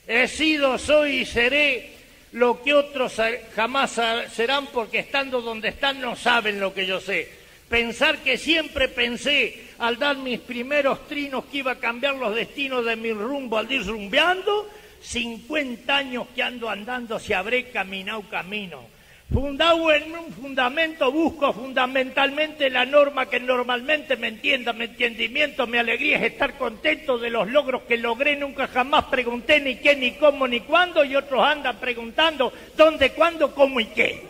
[0.07, 1.89] He sido, soy y seré
[2.33, 3.13] lo que otros
[3.55, 3.99] jamás
[4.33, 7.41] serán porque estando donde están no saben lo que yo sé
[7.71, 12.85] pensar que siempre pensé al dar mis primeros trinos que iba a cambiar los destinos
[12.85, 14.69] de mi rumbo al ir rumbeando,
[15.01, 18.85] 50 años que ando andando si habré caminado camino.
[19.33, 25.79] Fundado en un fundamento, busco fundamentalmente la norma que normalmente me entienda, mi entendimiento, mi
[25.79, 30.11] alegría es estar contento de los logros que logré, nunca jamás pregunté ni qué, ni
[30.11, 34.27] cómo, ni cuándo, y otros andan preguntando dónde, cuándo, cómo y qué.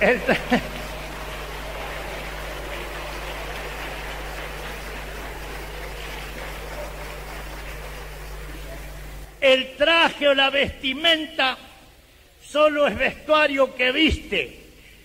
[9.76, 11.56] traje o la vestimenta
[12.42, 14.60] solo es vestuario que viste,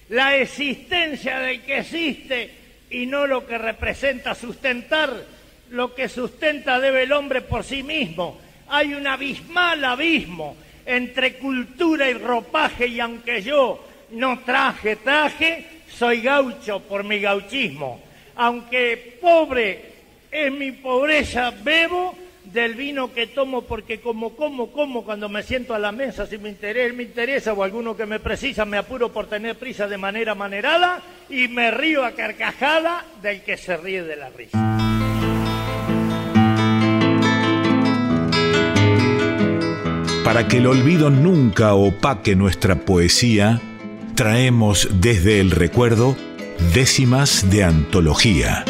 [0.10, 2.52] la existencia del que existe
[2.90, 5.36] y no lo que representa sustentar.
[5.72, 8.40] Lo que sustenta debe el hombre por sí mismo.
[8.70, 10.56] Hay un abismal abismo
[10.86, 18.02] entre cultura y ropaje y aunque yo no traje traje, soy gaucho por mi gauchismo.
[18.36, 19.94] Aunque pobre
[20.32, 22.16] en mi pobreza bebo,
[22.56, 26.38] del vino que tomo porque como, como, como cuando me siento a la mesa, si
[26.38, 29.98] me interesa, me interesa o alguno que me precisa, me apuro por tener prisa de
[29.98, 34.58] manera manerada y me río a carcajada del que se ríe de la risa.
[40.24, 43.60] Para que el olvido nunca opaque nuestra poesía,
[44.16, 46.16] traemos desde el recuerdo
[46.74, 48.64] décimas de antología.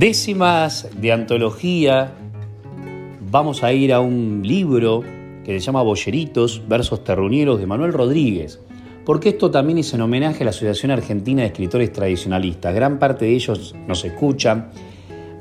[0.00, 2.14] Décimas de antología,
[3.30, 5.04] vamos a ir a un libro
[5.44, 8.60] que se llama Bolleritos, versos terruñeros de Manuel Rodríguez,
[9.04, 12.74] porque esto también es en homenaje a la Asociación Argentina de Escritores Tradicionalistas.
[12.74, 14.70] Gran parte de ellos nos escuchan,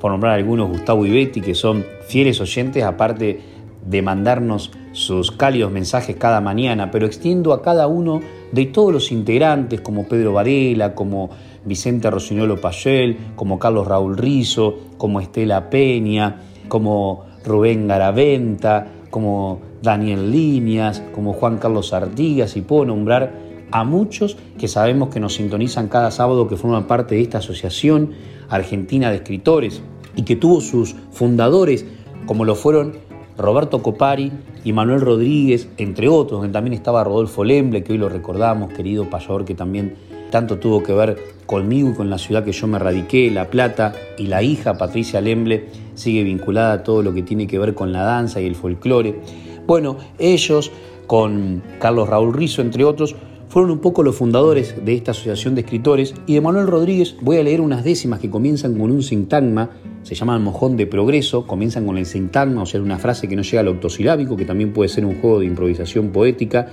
[0.02, 3.40] por nombrar algunos, Gustavo y que son fieles oyentes, aparte
[3.86, 8.20] de mandarnos sus cálidos mensajes cada mañana, pero extiendo a cada uno
[8.52, 11.30] de todos los integrantes, como Pedro Varela, como
[11.66, 20.32] Vicente Rosignolo Payel, como Carlos Raúl Rizo, como Estela Peña, como Rubén Garaventa, como Daniel
[20.32, 23.34] Líneas, como Juan Carlos Artigas, y puedo nombrar
[23.72, 28.12] a muchos que sabemos que nos sintonizan cada sábado, que forman parte de esta Asociación
[28.50, 29.82] Argentina de Escritores
[30.16, 31.86] y que tuvo sus fundadores,
[32.26, 32.98] como lo fueron
[33.38, 34.32] Roberto Copari
[34.64, 39.10] y Manuel Rodríguez, entre otros, que también estaba Rodolfo Lemble, que hoy lo recordamos, querido
[39.10, 39.96] payador que también
[40.30, 43.94] tanto tuvo que ver conmigo y con la ciudad que yo me radiqué, La Plata,
[44.18, 45.66] y la hija Patricia Lemble
[45.96, 49.20] sigue vinculada a todo lo que tiene que ver con la danza y el folclore.
[49.66, 50.72] Bueno, ellos,
[51.08, 53.16] con Carlos Raúl Rizo, entre otros,
[53.50, 57.38] fueron un poco los fundadores de esta asociación de escritores y de Manuel Rodríguez voy
[57.38, 59.72] a leer unas décimas que comienzan con un sintagma,
[60.04, 63.36] se llama el mojón de progreso, comienzan con el sintagma, o sea, una frase que
[63.36, 66.68] no llega al octosilábico, que también puede ser un juego de improvisación poética,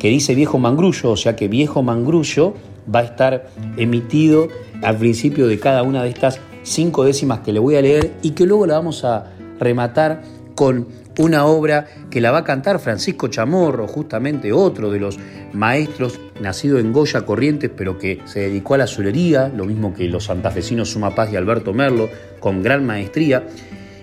[0.00, 2.54] que dice Viejo Mangrullo, o sea que Viejo Mangrullo
[2.92, 4.48] va a estar emitido
[4.82, 8.30] al principio de cada una de estas cinco décimas que le voy a leer y
[8.30, 9.26] que luego la vamos a
[9.60, 10.22] rematar
[10.54, 10.88] con
[11.18, 15.18] una obra que la va a cantar Francisco Chamorro, justamente otro de los
[15.52, 20.08] maestros, nacido en Goya Corrientes, pero que se dedicó a la azulería, lo mismo que
[20.08, 22.08] los santafesinos Suma Paz y Alberto Merlo,
[22.40, 23.46] con gran maestría,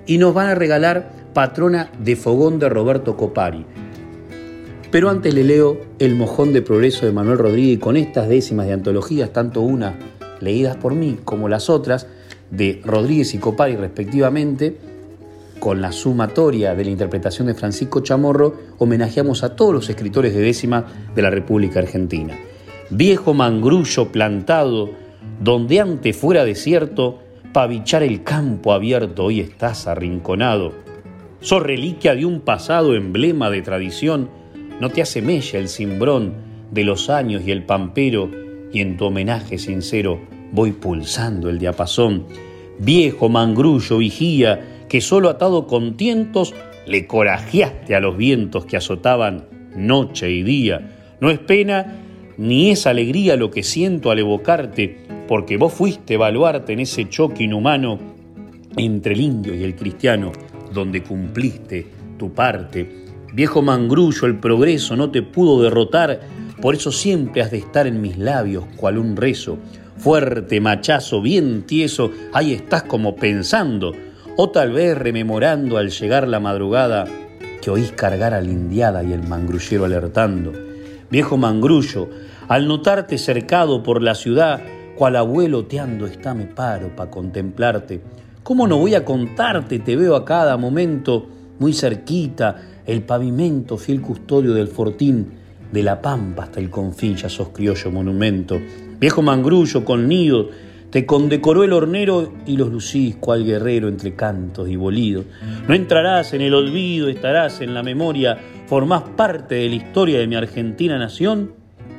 [0.05, 3.65] y nos van a regalar Patrona de Fogón de Roberto Copari.
[4.91, 8.73] Pero antes le leo El Mojón de Progreso de Manuel Rodríguez con estas décimas de
[8.73, 9.95] antologías, tanto una
[10.39, 12.07] leídas por mí como las otras,
[12.51, 14.77] de Rodríguez y Copari respectivamente,
[15.59, 20.41] con la sumatoria de la interpretación de Francisco Chamorro, homenajeamos a todos los escritores de
[20.41, 20.85] décima
[21.15, 22.35] de la República Argentina.
[22.89, 24.91] Viejo mangrullo plantado,
[25.41, 27.19] donde antes fuera desierto,
[27.51, 30.71] pa' bichar el campo abierto, hoy estás arrinconado.
[31.41, 34.29] Sos reliquia de un pasado emblema de tradición,
[34.79, 36.33] no te hace mella el cimbrón
[36.71, 38.29] de los años y el pampero,
[38.71, 40.19] y en tu homenaje sincero
[40.51, 42.25] voy pulsando el diapasón.
[42.79, 46.53] Viejo mangrullo vigía, que solo atado con tientos
[46.85, 51.15] le corajeaste a los vientos que azotaban noche y día.
[51.19, 52.03] No es pena
[52.37, 54.97] ni es alegría lo que siento al evocarte,
[55.27, 57.99] porque vos fuiste baluarte en ese choque inhumano
[58.77, 60.31] entre el indio y el cristiano,
[60.71, 63.06] donde cumpliste tu parte.
[63.37, 66.21] Viejo mangrullo, el progreso no te pudo derrotar,
[66.59, 69.59] por eso siempre has de estar en mis labios, cual un rezo.
[69.97, 73.93] Fuerte, machazo, bien tieso, ahí estás como pensando,
[74.37, 77.05] o tal vez rememorando al llegar la madrugada
[77.61, 80.51] que oís cargar a indiada y el mangrullero alertando.
[81.11, 82.09] Viejo mangrullo,
[82.47, 84.63] al notarte cercado por la ciudad,
[84.95, 88.01] cual abuelo teando está me paro para contemplarte.
[88.41, 89.77] ¿Cómo no voy a contarte?
[89.77, 91.27] Te veo a cada momento
[91.59, 92.55] muy cerquita,
[92.87, 95.27] el pavimento fiel custodio del fortín,
[95.71, 98.57] de la pampa hasta el confín ya sos criollo monumento.
[98.99, 100.49] Viejo mangrullo con nido,
[100.89, 105.25] te condecoró el hornero y los lucís cual guerrero entre cantos y bolidos.
[105.67, 110.27] No entrarás en el olvido, estarás en la memoria, formás parte de la historia de
[110.27, 111.51] mi Argentina nación,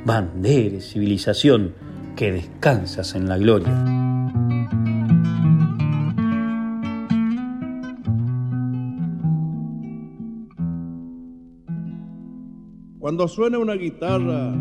[0.06, 1.74] bandera, civilización,
[2.16, 4.07] que descansas en la gloria.
[13.08, 14.54] Cuando suena una guitarra,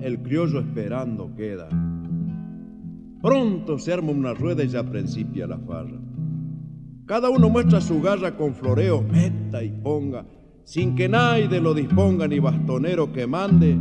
[0.00, 1.68] el criollo esperando queda.
[3.20, 5.98] Pronto se arma una rueda y ya principia la farra.
[7.04, 10.24] Cada uno muestra su garra con floreo, meta y ponga,
[10.62, 13.76] sin que nadie lo disponga ni bastonero que mande.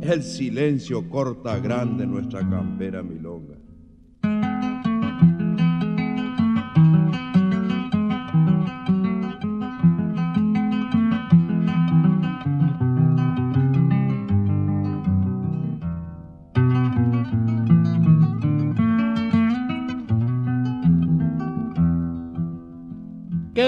[0.00, 3.57] El silencio corta grande nuestra campera milonga.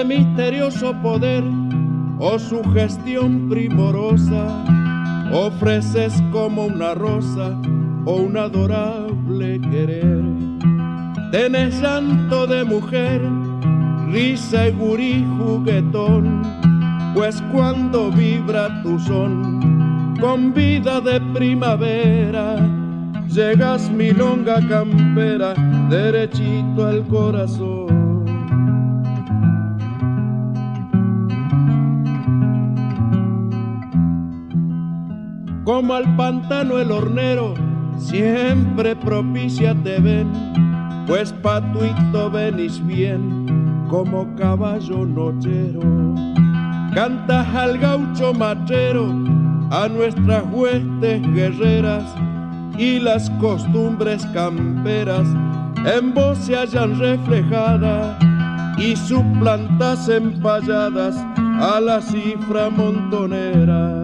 [0.03, 1.43] Misterioso poder
[2.19, 4.63] o su gestión primorosa
[5.33, 7.59] ofreces como una rosa
[8.05, 10.21] o un adorable querer.
[11.31, 13.21] Tenés llanto de mujer,
[14.11, 16.41] risa y gurí juguetón,
[17.13, 22.57] pues cuando vibra tu son con vida de primavera,
[23.27, 25.53] llegas milonga campera
[25.89, 28.00] derechito al corazón.
[35.81, 37.55] Como al pantano el hornero,
[37.97, 40.31] siempre propicia te ven,
[41.07, 43.47] pues patuito venís bien,
[43.89, 45.81] como caballo nochero.
[46.93, 49.07] Cantas al gaucho machero,
[49.71, 52.13] a nuestras huestes guerreras,
[52.77, 55.27] y las costumbres camperas
[55.83, 58.23] en vos se hallan reflejadas,
[58.77, 61.17] y suplantas empalladas
[61.59, 64.00] a la cifra montonera.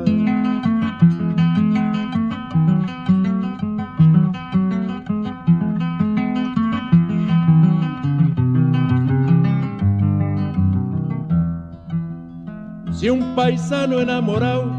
[13.10, 14.70] Un paisano enamorado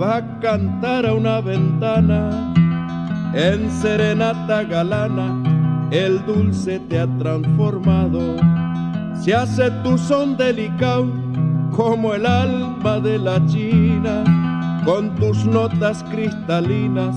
[0.00, 2.54] va a cantar a una ventana,
[3.34, 5.42] en serenata galana,
[5.90, 8.36] el dulce te ha transformado.
[9.20, 11.06] Se hace tu son delicado
[11.76, 14.24] como el alma de la china,
[14.86, 17.14] con tus notas cristalinas,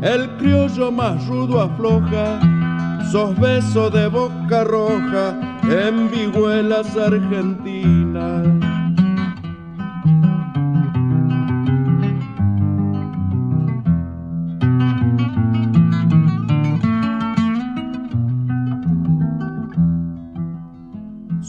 [0.00, 2.40] el criollo más rudo afloja,
[3.12, 7.97] sos beso de boca roja en vihuelas argentinas.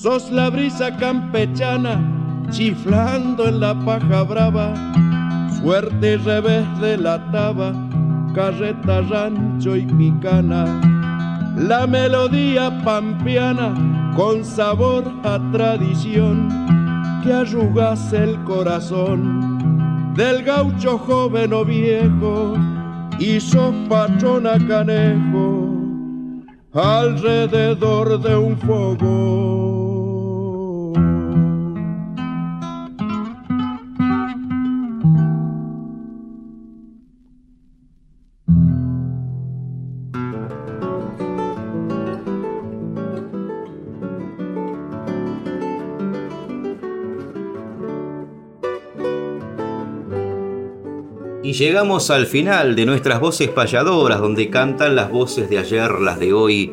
[0.01, 1.99] Sos la brisa campechana,
[2.51, 4.73] chiflando en la paja brava,
[5.59, 7.73] suerte y revés de la taba,
[8.33, 10.63] carreta, rancho y picana.
[11.57, 13.73] La melodía pampeana
[14.15, 16.47] con sabor a tradición
[17.21, 22.53] que arrugas el corazón del gaucho joven o viejo
[23.19, 25.75] y sos patrona canejo
[26.73, 29.68] alrededor de un fuego.
[51.59, 56.31] Llegamos al final de nuestras voces payadoras, donde cantan las voces de ayer, las de
[56.31, 56.71] hoy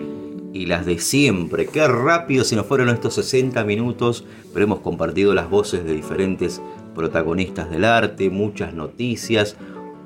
[0.52, 1.66] y las de siempre.
[1.66, 4.24] Qué rápido se nos fueron estos 60 minutos,
[4.54, 6.62] pero hemos compartido las voces de diferentes
[6.94, 9.56] protagonistas del arte, muchas noticias,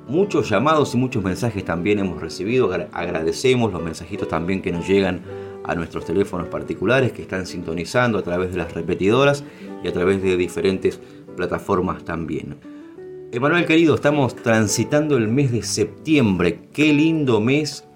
[0.09, 2.73] muchos llamados y muchos mensajes también hemos recibido.
[2.93, 5.21] Agradecemos los mensajitos también que nos llegan
[5.63, 9.45] a nuestros teléfonos particulares que están sintonizando a través de las repetidoras
[9.85, 10.99] y a través de diferentes
[11.37, 12.80] plataformas también.
[13.33, 16.63] Emanuel querido, estamos transitando el mes de septiembre.
[16.73, 17.87] Qué lindo mes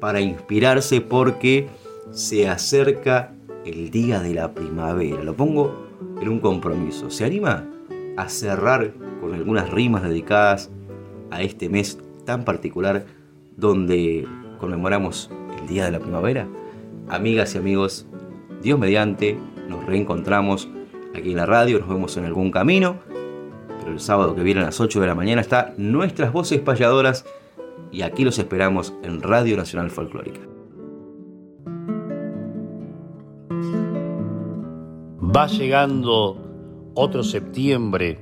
[0.00, 1.68] para inspirarse porque
[2.10, 3.32] se acerca
[3.64, 5.22] el día de la primavera.
[5.22, 5.86] Lo pongo
[6.20, 7.08] en un compromiso.
[7.08, 7.70] ¿Se anima
[8.16, 10.72] a cerrar con algunas rimas dedicadas
[11.30, 13.06] a este mes tan particular
[13.56, 14.26] donde
[14.58, 15.30] conmemoramos
[15.60, 16.48] el día de la primavera?
[17.08, 18.08] Amigas y amigos,
[18.60, 19.38] Dios mediante,
[19.68, 20.68] nos reencontramos
[21.14, 23.08] aquí en la radio, nos vemos en algún camino
[23.80, 27.24] pero el sábado que viene a las 8 de la mañana está Nuestras Voces Payadoras
[27.90, 30.40] y aquí los esperamos en Radio Nacional Folclórica.
[35.34, 36.36] Va llegando
[36.94, 38.18] otro septiembre,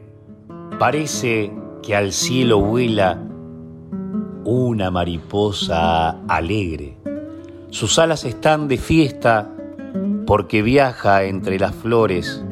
[0.79, 1.53] parece
[1.83, 3.23] que al cielo vuela
[4.45, 6.97] una mariposa alegre.
[7.71, 9.51] Sus alas están de fiesta
[10.27, 12.45] porque viaja entre las flores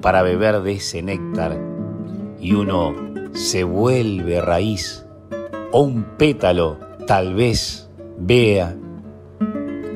[0.00, 1.71] para beber de ese néctar
[2.42, 2.92] y uno
[3.32, 5.06] se vuelve raíz
[5.70, 6.76] o un pétalo
[7.06, 7.88] tal vez
[8.18, 8.76] vea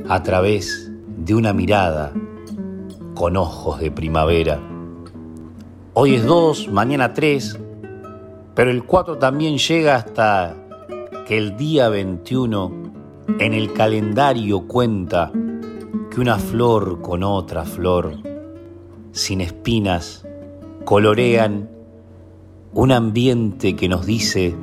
[0.09, 2.13] a través de una mirada
[3.15, 4.61] con ojos de primavera.
[5.95, 7.59] Hoy es dos, mañana tres,
[8.55, 10.55] pero el cuatro también llega hasta
[11.27, 12.73] que el día 21
[13.41, 15.33] en el calendario cuenta
[16.11, 18.13] que una flor con otra flor,
[19.11, 20.25] sin espinas,
[20.85, 21.76] colorean
[22.77, 24.55] un ambiente que nos dice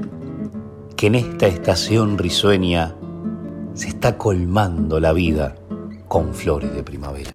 [0.96, 2.94] que en esta estación risueña
[3.74, 5.56] se está colmando la vida
[6.08, 7.32] con flores de primavera.